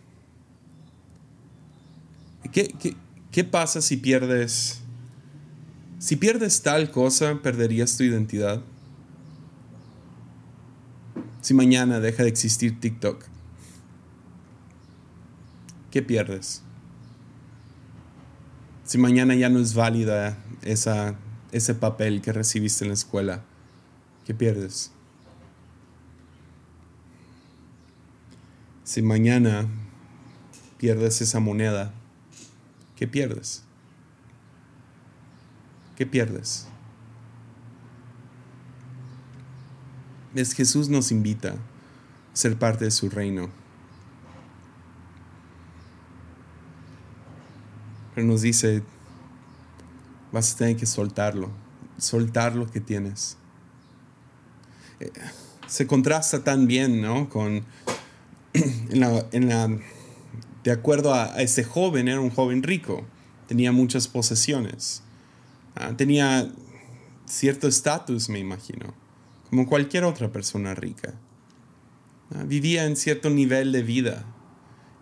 ¿Qué, 2.53 2.68
qué, 2.79 2.97
qué 3.31 3.44
pasa 3.44 3.83
si 3.83 3.97
pierdes, 3.97 4.81
si 5.99 6.16
pierdes 6.16 6.62
tal 6.62 6.90
cosa, 6.90 7.40
perderías 7.42 7.97
tu 7.97 8.05
identidad? 8.05 8.62
Si 11.42 11.53
mañana 11.53 12.01
deja 12.01 12.23
de 12.23 12.31
existir 12.31 12.81
TikTok, 12.81 13.27
¿qué 15.90 16.01
pierdes? 16.01 16.62
Si 18.85 18.99
mañana 18.99 19.35
ya 19.35 19.49
no 19.49 19.59
es 19.59 19.75
válida 19.75 20.37
esa, 20.62 21.16
ese 21.53 21.75
papel 21.75 22.20
que 22.20 22.33
recibiste 22.33 22.85
en 22.85 22.90
la 22.90 22.94
escuela, 22.94 23.42
¿qué 24.27 24.35
pierdes? 24.35 24.92
Si 28.85 29.01
mañana 29.01 29.66
pierdes 30.77 31.23
esa 31.23 31.40
moneda, 31.40 31.94
¿qué 32.97 33.09
pierdes? 33.09 33.62
¿Qué 35.97 36.05
pierdes? 36.05 36.66
Es 40.35 40.53
Jesús 40.53 40.90
nos 40.90 41.11
invita 41.11 41.53
a 41.53 41.57
ser 42.35 42.59
parte 42.59 42.85
de 42.85 42.90
su 42.90 43.09
reino. 43.09 43.63
Pero 48.14 48.27
nos 48.27 48.42
dice, 48.42 48.83
vas 50.33 50.53
a 50.53 50.57
tener 50.57 50.77
que 50.77 50.87
soltarlo, 50.87 51.50
soltar 51.98 52.55
lo 52.55 52.70
que 52.70 52.81
tienes. 52.81 53.37
Eh, 55.00 55.11
se 55.66 55.87
contrasta 55.87 56.44
tan 56.44 56.66
bien, 56.66 57.00
¿no? 57.00 57.29
Con, 57.29 57.64
en 58.53 59.48
la, 59.48 59.79
de 60.62 60.70
acuerdo 60.70 61.14
a, 61.14 61.40
ese 61.40 61.64
joven, 61.64 62.09
era 62.09 62.20
un 62.20 62.31
joven 62.31 62.62
rico, 62.62 63.05
tenía 63.48 63.72
muchas 63.72 64.07
posesiones, 64.07 65.03
ah, 65.74 65.92
tenía 65.96 66.53
cierto 67.27 67.66
estatus, 67.66 68.29
me 68.29 68.38
imagino, 68.38 68.94
como 69.50 69.66
cualquier 69.66 70.05
otra 70.05 70.31
persona 70.31 70.74
rica. 70.74 71.14
Ah, 72.35 72.44
vivía 72.44 72.87
en 72.87 72.96
cierto 72.96 73.31
nivel 73.31 73.72
de 73.72 73.83
vida. 73.83 74.24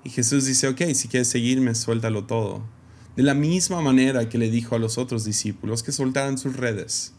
Y 0.04 0.10
Jesús 0.10 0.46
dice, 0.46 0.68
ok, 0.68 0.82
si 0.94 1.08
quieres 1.08 1.28
seguirme, 1.28 1.74
suéltalo 1.74 2.24
todo 2.24 2.62
de 3.16 3.22
la 3.22 3.34
misma 3.34 3.80
manera 3.80 4.28
que 4.28 4.38
le 4.38 4.50
dijo 4.50 4.74
a 4.74 4.78
los 4.78 4.96
otros 4.98 5.24
discípulos 5.24 5.82
que 5.82 5.92
soltaran 5.92 6.38
sus 6.38 6.56
redes, 6.56 7.12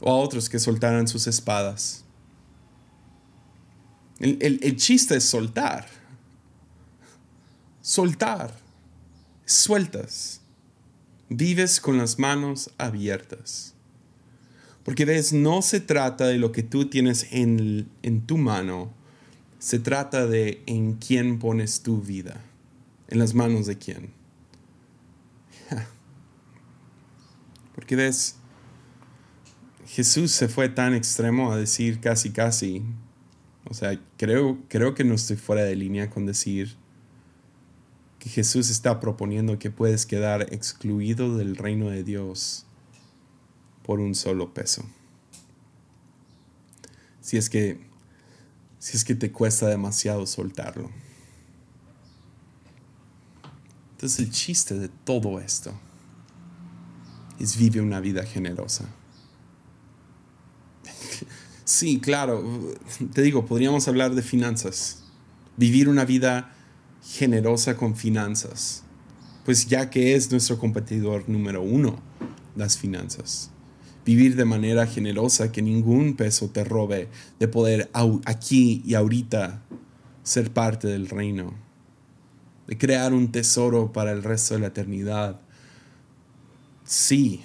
o 0.00 0.10
a 0.10 0.16
otros 0.16 0.48
que 0.48 0.58
soltaran 0.58 1.06
sus 1.06 1.26
espadas. 1.26 2.04
El, 4.18 4.76
chiste 4.76 5.16
es 5.16 5.24
soltar. 5.24 5.86
Soltar. 7.82 8.56
Sueltas. 9.44 10.40
Vives 11.28 11.80
con 11.80 11.98
las 11.98 12.18
manos 12.18 12.70
abiertas. 12.78 13.74
Porque 14.84 15.04
ves, 15.04 15.32
no 15.32 15.62
se 15.62 15.80
trata 15.80 16.26
de 16.26 16.38
lo 16.38 16.52
que 16.52 16.62
tú 16.62 16.86
tienes 16.86 17.26
en, 17.30 17.88
en 18.02 18.26
tu 18.26 18.36
mano, 18.36 18.92
se 19.58 19.78
trata 19.78 20.26
de 20.26 20.62
en 20.66 20.94
quién 20.94 21.38
pones 21.38 21.80
tu 21.80 22.02
vida, 22.02 22.40
en 23.08 23.18
las 23.18 23.34
manos 23.34 23.66
de 23.66 23.78
quién. 23.78 24.23
Porque 27.74 27.96
ves, 27.96 28.36
Jesús 29.86 30.32
se 30.32 30.48
fue 30.48 30.68
tan 30.68 30.94
extremo 30.94 31.52
a 31.52 31.56
decir 31.56 32.00
casi, 32.00 32.30
casi. 32.30 32.82
O 33.68 33.74
sea, 33.74 34.00
creo, 34.16 34.58
creo 34.68 34.94
que 34.94 35.04
no 35.04 35.14
estoy 35.14 35.36
fuera 35.36 35.64
de 35.64 35.74
línea 35.76 36.10
con 36.10 36.26
decir 36.26 36.76
que 38.18 38.30
Jesús 38.30 38.70
está 38.70 39.00
proponiendo 39.00 39.58
que 39.58 39.70
puedes 39.70 40.06
quedar 40.06 40.52
excluido 40.52 41.36
del 41.36 41.56
reino 41.56 41.90
de 41.90 42.04
Dios 42.04 42.66
por 43.82 44.00
un 44.00 44.14
solo 44.14 44.54
peso. 44.54 44.84
Si 47.20 47.36
es 47.36 47.50
que, 47.50 47.80
si 48.78 48.96
es 48.96 49.04
que 49.04 49.14
te 49.14 49.32
cuesta 49.32 49.66
demasiado 49.66 50.26
soltarlo. 50.26 50.90
Entonces 53.92 54.18
el 54.20 54.30
chiste 54.30 54.78
de 54.78 54.88
todo 54.88 55.40
esto 55.40 55.74
es 57.38 57.56
vive 57.56 57.80
una 57.80 58.00
vida 58.00 58.24
generosa. 58.24 58.88
Sí, 61.64 61.98
claro, 61.98 62.44
te 63.14 63.22
digo, 63.22 63.46
podríamos 63.46 63.88
hablar 63.88 64.14
de 64.14 64.22
finanzas. 64.22 65.02
Vivir 65.56 65.88
una 65.88 66.04
vida 66.04 66.54
generosa 67.02 67.76
con 67.76 67.96
finanzas. 67.96 68.82
Pues 69.46 69.66
ya 69.66 69.88
que 69.88 70.14
es 70.14 70.30
nuestro 70.30 70.58
competidor 70.58 71.28
número 71.28 71.62
uno, 71.62 72.00
las 72.54 72.76
finanzas. 72.76 73.50
Vivir 74.04 74.36
de 74.36 74.44
manera 74.44 74.86
generosa, 74.86 75.52
que 75.52 75.62
ningún 75.62 76.16
peso 76.16 76.50
te 76.50 76.64
robe 76.64 77.08
de 77.38 77.48
poder 77.48 77.90
aquí 78.26 78.82
y 78.84 78.94
ahorita 78.94 79.62
ser 80.22 80.52
parte 80.52 80.88
del 80.88 81.08
reino. 81.08 81.54
De 82.66 82.76
crear 82.76 83.14
un 83.14 83.32
tesoro 83.32 83.92
para 83.92 84.12
el 84.12 84.22
resto 84.22 84.54
de 84.54 84.60
la 84.60 84.66
eternidad 84.66 85.40
Sí, 86.84 87.42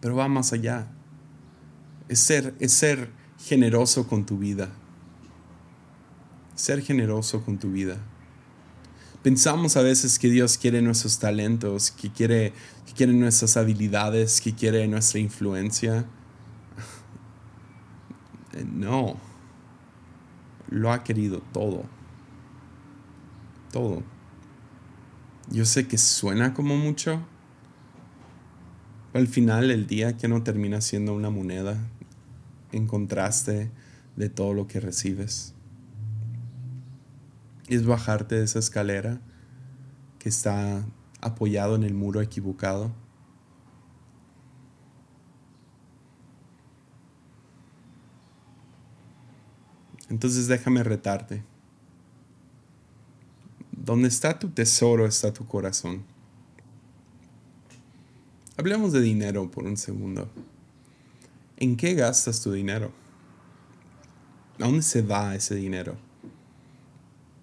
pero 0.00 0.16
va 0.16 0.28
más 0.28 0.52
allá. 0.52 0.88
Es 2.08 2.20
ser, 2.20 2.54
es 2.60 2.72
ser 2.72 3.10
generoso 3.38 4.06
con 4.06 4.26
tu 4.26 4.38
vida. 4.38 4.70
Ser 6.54 6.82
generoso 6.82 7.44
con 7.44 7.58
tu 7.58 7.70
vida. 7.70 7.98
Pensamos 9.22 9.76
a 9.76 9.82
veces 9.82 10.18
que 10.18 10.30
Dios 10.30 10.58
quiere 10.58 10.80
nuestros 10.80 11.18
talentos, 11.18 11.90
que 11.90 12.10
quiere, 12.10 12.52
que 12.86 12.92
quiere 12.92 13.12
nuestras 13.12 13.56
habilidades, 13.56 14.40
que 14.40 14.54
quiere 14.54 14.86
nuestra 14.88 15.20
influencia. 15.20 16.06
No. 18.64 19.16
Lo 20.68 20.92
ha 20.92 21.02
querido 21.02 21.42
todo. 21.52 21.84
Todo. 23.72 24.02
Yo 25.50 25.64
sé 25.64 25.88
que 25.88 25.96
suena 25.96 26.52
como 26.52 26.76
mucho, 26.76 27.22
pero 29.12 29.22
al 29.22 29.28
final 29.28 29.70
el 29.70 29.86
día 29.86 30.18
que 30.18 30.28
no 30.28 30.42
termina 30.42 30.82
siendo 30.82 31.14
una 31.14 31.30
moneda 31.30 31.78
en 32.70 32.86
contraste 32.86 33.70
de 34.16 34.28
todo 34.28 34.52
lo 34.52 34.66
que 34.66 34.78
recibes. 34.78 35.54
Es 37.66 37.86
bajarte 37.86 38.34
de 38.34 38.44
esa 38.44 38.58
escalera 38.58 39.22
que 40.18 40.28
está 40.28 40.84
apoyado 41.22 41.76
en 41.76 41.82
el 41.82 41.94
muro 41.94 42.20
equivocado. 42.20 42.92
Entonces 50.10 50.46
déjame 50.46 50.82
retarte. 50.82 51.42
Donde 53.84 54.08
está 54.08 54.38
tu 54.38 54.50
tesoro 54.50 55.06
está 55.06 55.32
tu 55.32 55.46
corazón. 55.46 56.04
Hablemos 58.56 58.92
de 58.92 59.00
dinero 59.00 59.50
por 59.50 59.64
un 59.64 59.76
segundo. 59.76 60.28
¿En 61.56 61.76
qué 61.76 61.94
gastas 61.94 62.40
tu 62.40 62.52
dinero? 62.52 62.92
¿A 64.60 64.64
dónde 64.64 64.82
se 64.82 65.02
va 65.02 65.34
ese 65.34 65.54
dinero? 65.54 65.96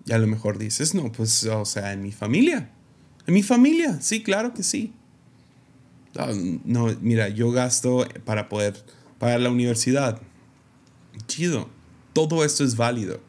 Y 0.05 0.11
a 0.11 0.17
lo 0.17 0.27
mejor 0.27 0.57
dices, 0.57 0.93
no, 0.93 1.11
pues, 1.11 1.45
o 1.45 1.65
sea, 1.65 1.93
en 1.93 2.03
mi 2.03 2.11
familia. 2.11 2.69
En 3.25 3.33
mi 3.33 3.43
familia, 3.43 3.99
sí, 4.01 4.21
claro 4.21 4.53
que 4.53 4.61
sí. 4.61 4.93
Ah, 6.17 6.31
no, 6.63 6.87
mira, 7.01 7.29
yo 7.29 7.51
gasto 7.51 8.05
para 8.23 8.49
poder 8.49 8.75
pagar 9.17 9.39
la 9.39 9.49
universidad. 9.49 10.21
Chido. 11.27 11.69
Todo 12.13 12.45
esto 12.45 12.63
es 12.63 12.75
válido. 12.75 13.19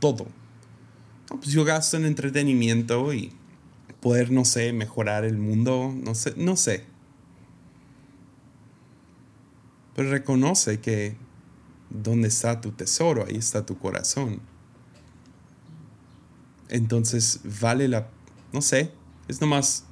Todo. 0.00 0.26
Pues 1.38 1.52
yo 1.52 1.64
gasto 1.64 1.96
en 1.96 2.04
entretenimiento 2.04 3.12
y 3.12 3.32
poder, 4.00 4.30
no 4.30 4.44
sé, 4.44 4.72
mejorar 4.72 5.24
el 5.24 5.38
mundo. 5.38 5.94
No 5.94 6.14
sé, 6.14 6.34
no 6.36 6.56
sé. 6.56 6.84
Pero 9.94 10.10
reconoce 10.10 10.80
que 10.80 11.16
donde 11.90 12.28
está 12.28 12.60
tu 12.60 12.72
tesoro, 12.72 13.24
ahí 13.26 13.36
está 13.36 13.64
tu 13.64 13.78
corazón. 13.78 14.40
Entonces 16.68 17.40
vale 17.60 17.88
la, 17.88 18.08
no 18.52 18.60
sé, 18.60 18.92
es 19.28 19.40
nomás, 19.40 19.84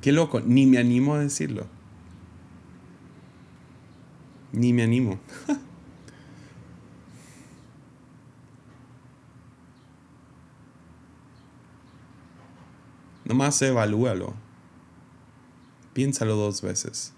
qué 0.00 0.12
loco, 0.12 0.40
ni 0.40 0.66
me 0.66 0.78
animo 0.78 1.14
a 1.14 1.20
decirlo. 1.20 1.66
Ni 4.52 4.72
me 4.72 4.82
animo. 4.82 5.18
Nomás 13.26 13.60
evalúalo. 13.60 14.34
Piénsalo 15.94 16.36
dos 16.36 16.62
veces. 16.62 17.12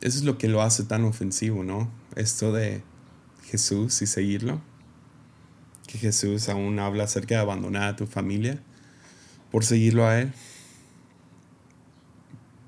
Eso 0.00 0.18
es 0.18 0.24
lo 0.24 0.36
que 0.36 0.48
lo 0.48 0.62
hace 0.62 0.82
tan 0.82 1.04
ofensivo, 1.04 1.62
¿no? 1.62 1.88
Esto 2.16 2.52
de 2.52 2.82
Jesús 3.44 4.02
y 4.02 4.06
seguirlo. 4.06 4.60
Que 5.86 5.96
Jesús 5.96 6.48
aún 6.48 6.80
habla 6.80 7.04
acerca 7.04 7.36
de 7.36 7.40
abandonar 7.40 7.84
a 7.84 7.96
tu 7.96 8.06
familia 8.06 8.60
por 9.52 9.64
seguirlo 9.64 10.06
a 10.06 10.18
Él. 10.18 10.32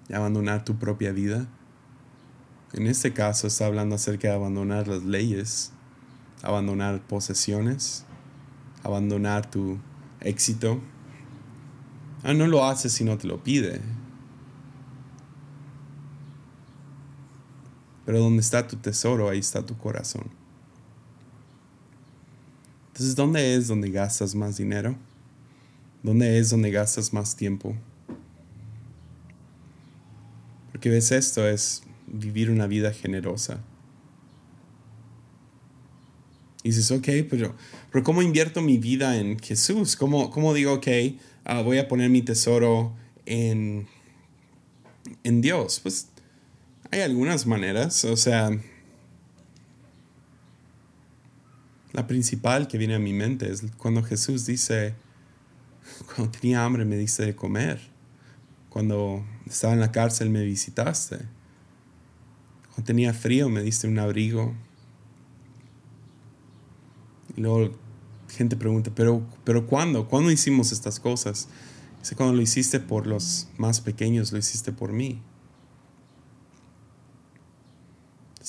Y 0.08 0.14
abandonar 0.14 0.64
tu 0.64 0.78
propia 0.78 1.10
vida. 1.10 1.48
En 2.72 2.86
este 2.86 3.12
caso 3.12 3.48
está 3.48 3.66
hablando 3.66 3.96
acerca 3.96 4.28
de 4.28 4.34
abandonar 4.34 4.86
las 4.86 5.02
leyes, 5.02 5.72
abandonar 6.42 7.00
posesiones, 7.00 8.04
abandonar 8.84 9.50
tu 9.50 9.80
éxito. 10.20 10.80
Ah, 12.22 12.34
no 12.34 12.46
lo 12.46 12.64
hace 12.64 12.88
si 12.88 13.04
no 13.04 13.16
te 13.16 13.26
lo 13.26 13.42
pide. 13.42 13.80
Pero 18.04 18.20
donde 18.20 18.40
está 18.40 18.66
tu 18.66 18.76
tesoro, 18.76 19.28
ahí 19.28 19.38
está 19.38 19.64
tu 19.64 19.76
corazón. 19.78 20.24
Entonces, 22.88 23.14
¿dónde 23.14 23.54
es 23.54 23.68
donde 23.68 23.90
gastas 23.90 24.34
más 24.34 24.56
dinero? 24.56 24.96
¿Dónde 26.02 26.38
es 26.38 26.50
donde 26.50 26.70
gastas 26.70 27.12
más 27.12 27.36
tiempo? 27.36 27.74
Porque 30.70 30.90
ves 30.90 31.12
esto 31.12 31.46
es 31.48 31.82
vivir 32.06 32.50
una 32.50 32.66
vida 32.66 32.92
generosa. 32.92 33.60
Y 36.62 36.70
dices, 36.70 36.90
ok, 36.90 37.08
pero, 37.30 37.54
pero 37.90 38.04
¿cómo 38.04 38.22
invierto 38.22 38.60
mi 38.60 38.76
vida 38.76 39.16
en 39.16 39.38
Jesús? 39.38 39.96
¿Cómo, 39.96 40.30
cómo 40.30 40.52
digo, 40.52 40.74
ok, 40.74 40.88
ah, 41.44 41.62
voy 41.62 41.78
a 41.78 41.88
poner 41.88 42.10
mi 42.10 42.22
tesoro 42.22 42.94
en, 43.26 43.86
en 45.24 45.40
Dios? 45.40 45.80
Pues 45.80 46.08
hay 46.90 47.00
algunas 47.00 47.46
maneras, 47.46 48.04
o 48.04 48.16
sea, 48.16 48.50
la 51.92 52.06
principal 52.06 52.68
que 52.68 52.78
viene 52.78 52.94
a 52.94 52.98
mi 52.98 53.12
mente 53.12 53.50
es 53.50 53.62
cuando 53.76 54.02
Jesús 54.02 54.46
dice, 54.46 54.94
cuando 56.14 56.30
tenía 56.38 56.64
hambre 56.64 56.84
me 56.84 56.96
diste 56.96 57.24
de 57.24 57.34
comer, 57.34 57.80
cuando 58.68 59.24
estaba 59.46 59.72
en 59.72 59.80
la 59.80 59.92
cárcel 59.92 60.30
me 60.30 60.44
visitaste, 60.44 61.18
cuando 62.68 62.84
tenía 62.84 63.12
frío 63.12 63.48
me 63.48 63.62
diste 63.62 63.88
un 63.88 63.98
abrigo. 63.98 64.54
Y 67.36 67.40
luego 67.42 67.72
gente 68.30 68.56
pregunta, 68.56 68.90
pero, 68.94 69.22
pero 69.44 69.66
¿cuándo? 69.66 70.08
¿Cuándo 70.08 70.30
hicimos 70.30 70.72
estas 70.72 71.00
cosas? 71.00 71.48
Dice, 72.00 72.16
cuando 72.16 72.34
lo 72.34 72.42
hiciste 72.42 72.80
por 72.80 73.06
los 73.06 73.48
más 73.58 73.80
pequeños, 73.80 74.32
lo 74.32 74.38
hiciste 74.38 74.72
por 74.72 74.92
mí 74.92 75.22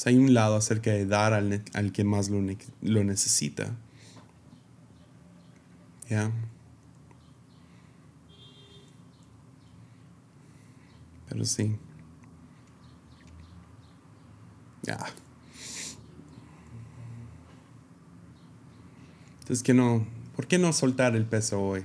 hay 0.05 0.17
un 0.17 0.33
lado 0.33 0.55
acerca 0.55 0.91
de 0.91 1.05
dar 1.05 1.33
al, 1.33 1.91
que 1.91 2.03
más 2.03 2.29
lo, 2.29 2.41
lo 2.81 3.03
necesita. 3.03 3.75
¿Ya? 6.09 6.31
Pero 11.29 11.45
sí. 11.45 11.77
Ya. 14.83 14.97
Entonces, 19.51 19.63
que 19.65 19.73
no, 19.73 20.07
¿por 20.33 20.47
qué 20.47 20.57
no 20.57 20.71
soltar 20.71 21.13
el 21.13 21.25
peso 21.25 21.61
hoy? 21.61 21.83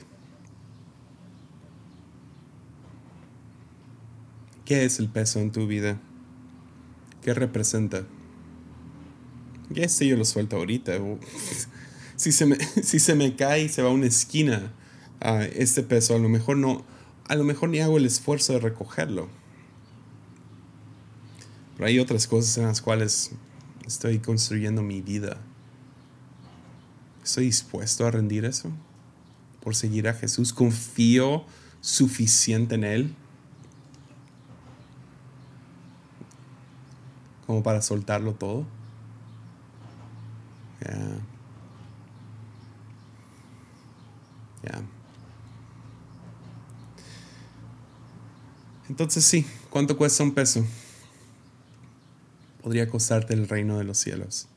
¿Qué 4.64 4.85
es 4.85 5.00
el 5.00 5.09
peso 5.09 5.40
en 5.40 5.50
tu 5.50 5.66
vida? 5.66 5.98
¿Qué 7.22 7.35
representa? 7.35 8.07
Ya 9.70 9.83
este 9.83 10.07
yo 10.07 10.16
lo 10.16 10.24
suelto 10.24 10.55
ahorita. 10.55 10.92
si, 12.14 12.31
se 12.31 12.46
me, 12.46 12.57
si 12.85 13.00
se 13.00 13.16
me 13.16 13.35
cae 13.35 13.64
y 13.64 13.68
se 13.68 13.83
va 13.83 13.88
a 13.88 13.92
una 13.92 14.07
esquina 14.07 14.72
a 15.18 15.44
este 15.44 15.83
peso, 15.83 16.14
a 16.14 16.20
lo 16.20 16.29
mejor 16.29 16.59
no, 16.59 16.85
a 17.26 17.35
lo 17.35 17.42
mejor 17.42 17.70
ni 17.70 17.81
hago 17.81 17.96
el 17.96 18.07
esfuerzo 18.07 18.52
de 18.52 18.61
recogerlo. 18.61 19.29
Pero 21.74 21.88
hay 21.88 21.98
otras 21.98 22.29
cosas 22.29 22.59
en 22.59 22.66
las 22.66 22.81
cuales 22.81 23.33
estoy 23.85 24.20
construyendo 24.20 24.83
mi 24.83 25.02
vida. 25.02 25.40
¿Estoy 27.26 27.46
dispuesto 27.46 28.06
a 28.06 28.12
rendir 28.12 28.44
eso? 28.44 28.70
Por 29.60 29.74
seguir 29.74 30.06
a 30.06 30.14
Jesús. 30.14 30.52
¿Confío 30.52 31.44
suficiente 31.80 32.76
en 32.76 32.84
Él 32.84 33.14
como 37.46 37.64
para 37.64 37.82
soltarlo 37.82 38.34
todo. 38.34 38.64
Entonces 48.88 49.24
sí, 49.24 49.44
¿cuánto 49.68 49.96
cuesta 49.96 50.22
un 50.22 50.32
peso? 50.32 50.64
Podría 52.62 52.88
costarte 52.88 53.34
el 53.34 53.48
reino 53.48 53.78
de 53.78 53.84
los 53.84 53.98
cielos. 53.98 54.48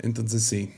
Entonces 0.00 0.42
sí, 0.44 0.72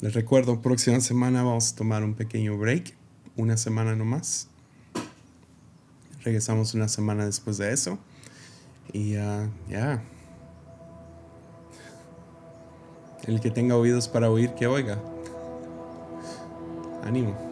les 0.00 0.14
recuerdo, 0.14 0.62
próxima 0.62 1.00
semana 1.00 1.42
vamos 1.42 1.72
a 1.72 1.76
tomar 1.76 2.02
un 2.04 2.14
pequeño 2.14 2.56
break, 2.56 2.94
una 3.36 3.56
semana 3.56 3.96
nomás. 3.96 4.48
Regresamos 6.22 6.74
una 6.74 6.88
semana 6.88 7.26
después 7.26 7.58
de 7.58 7.72
eso. 7.72 7.98
Y 8.92 9.12
ya. 9.12 10.02
El 13.24 13.40
que 13.40 13.50
tenga 13.50 13.76
oídos 13.76 14.08
para 14.08 14.30
oír, 14.30 14.54
que 14.54 14.66
oiga. 14.66 14.98
Ánimo. 17.04 17.49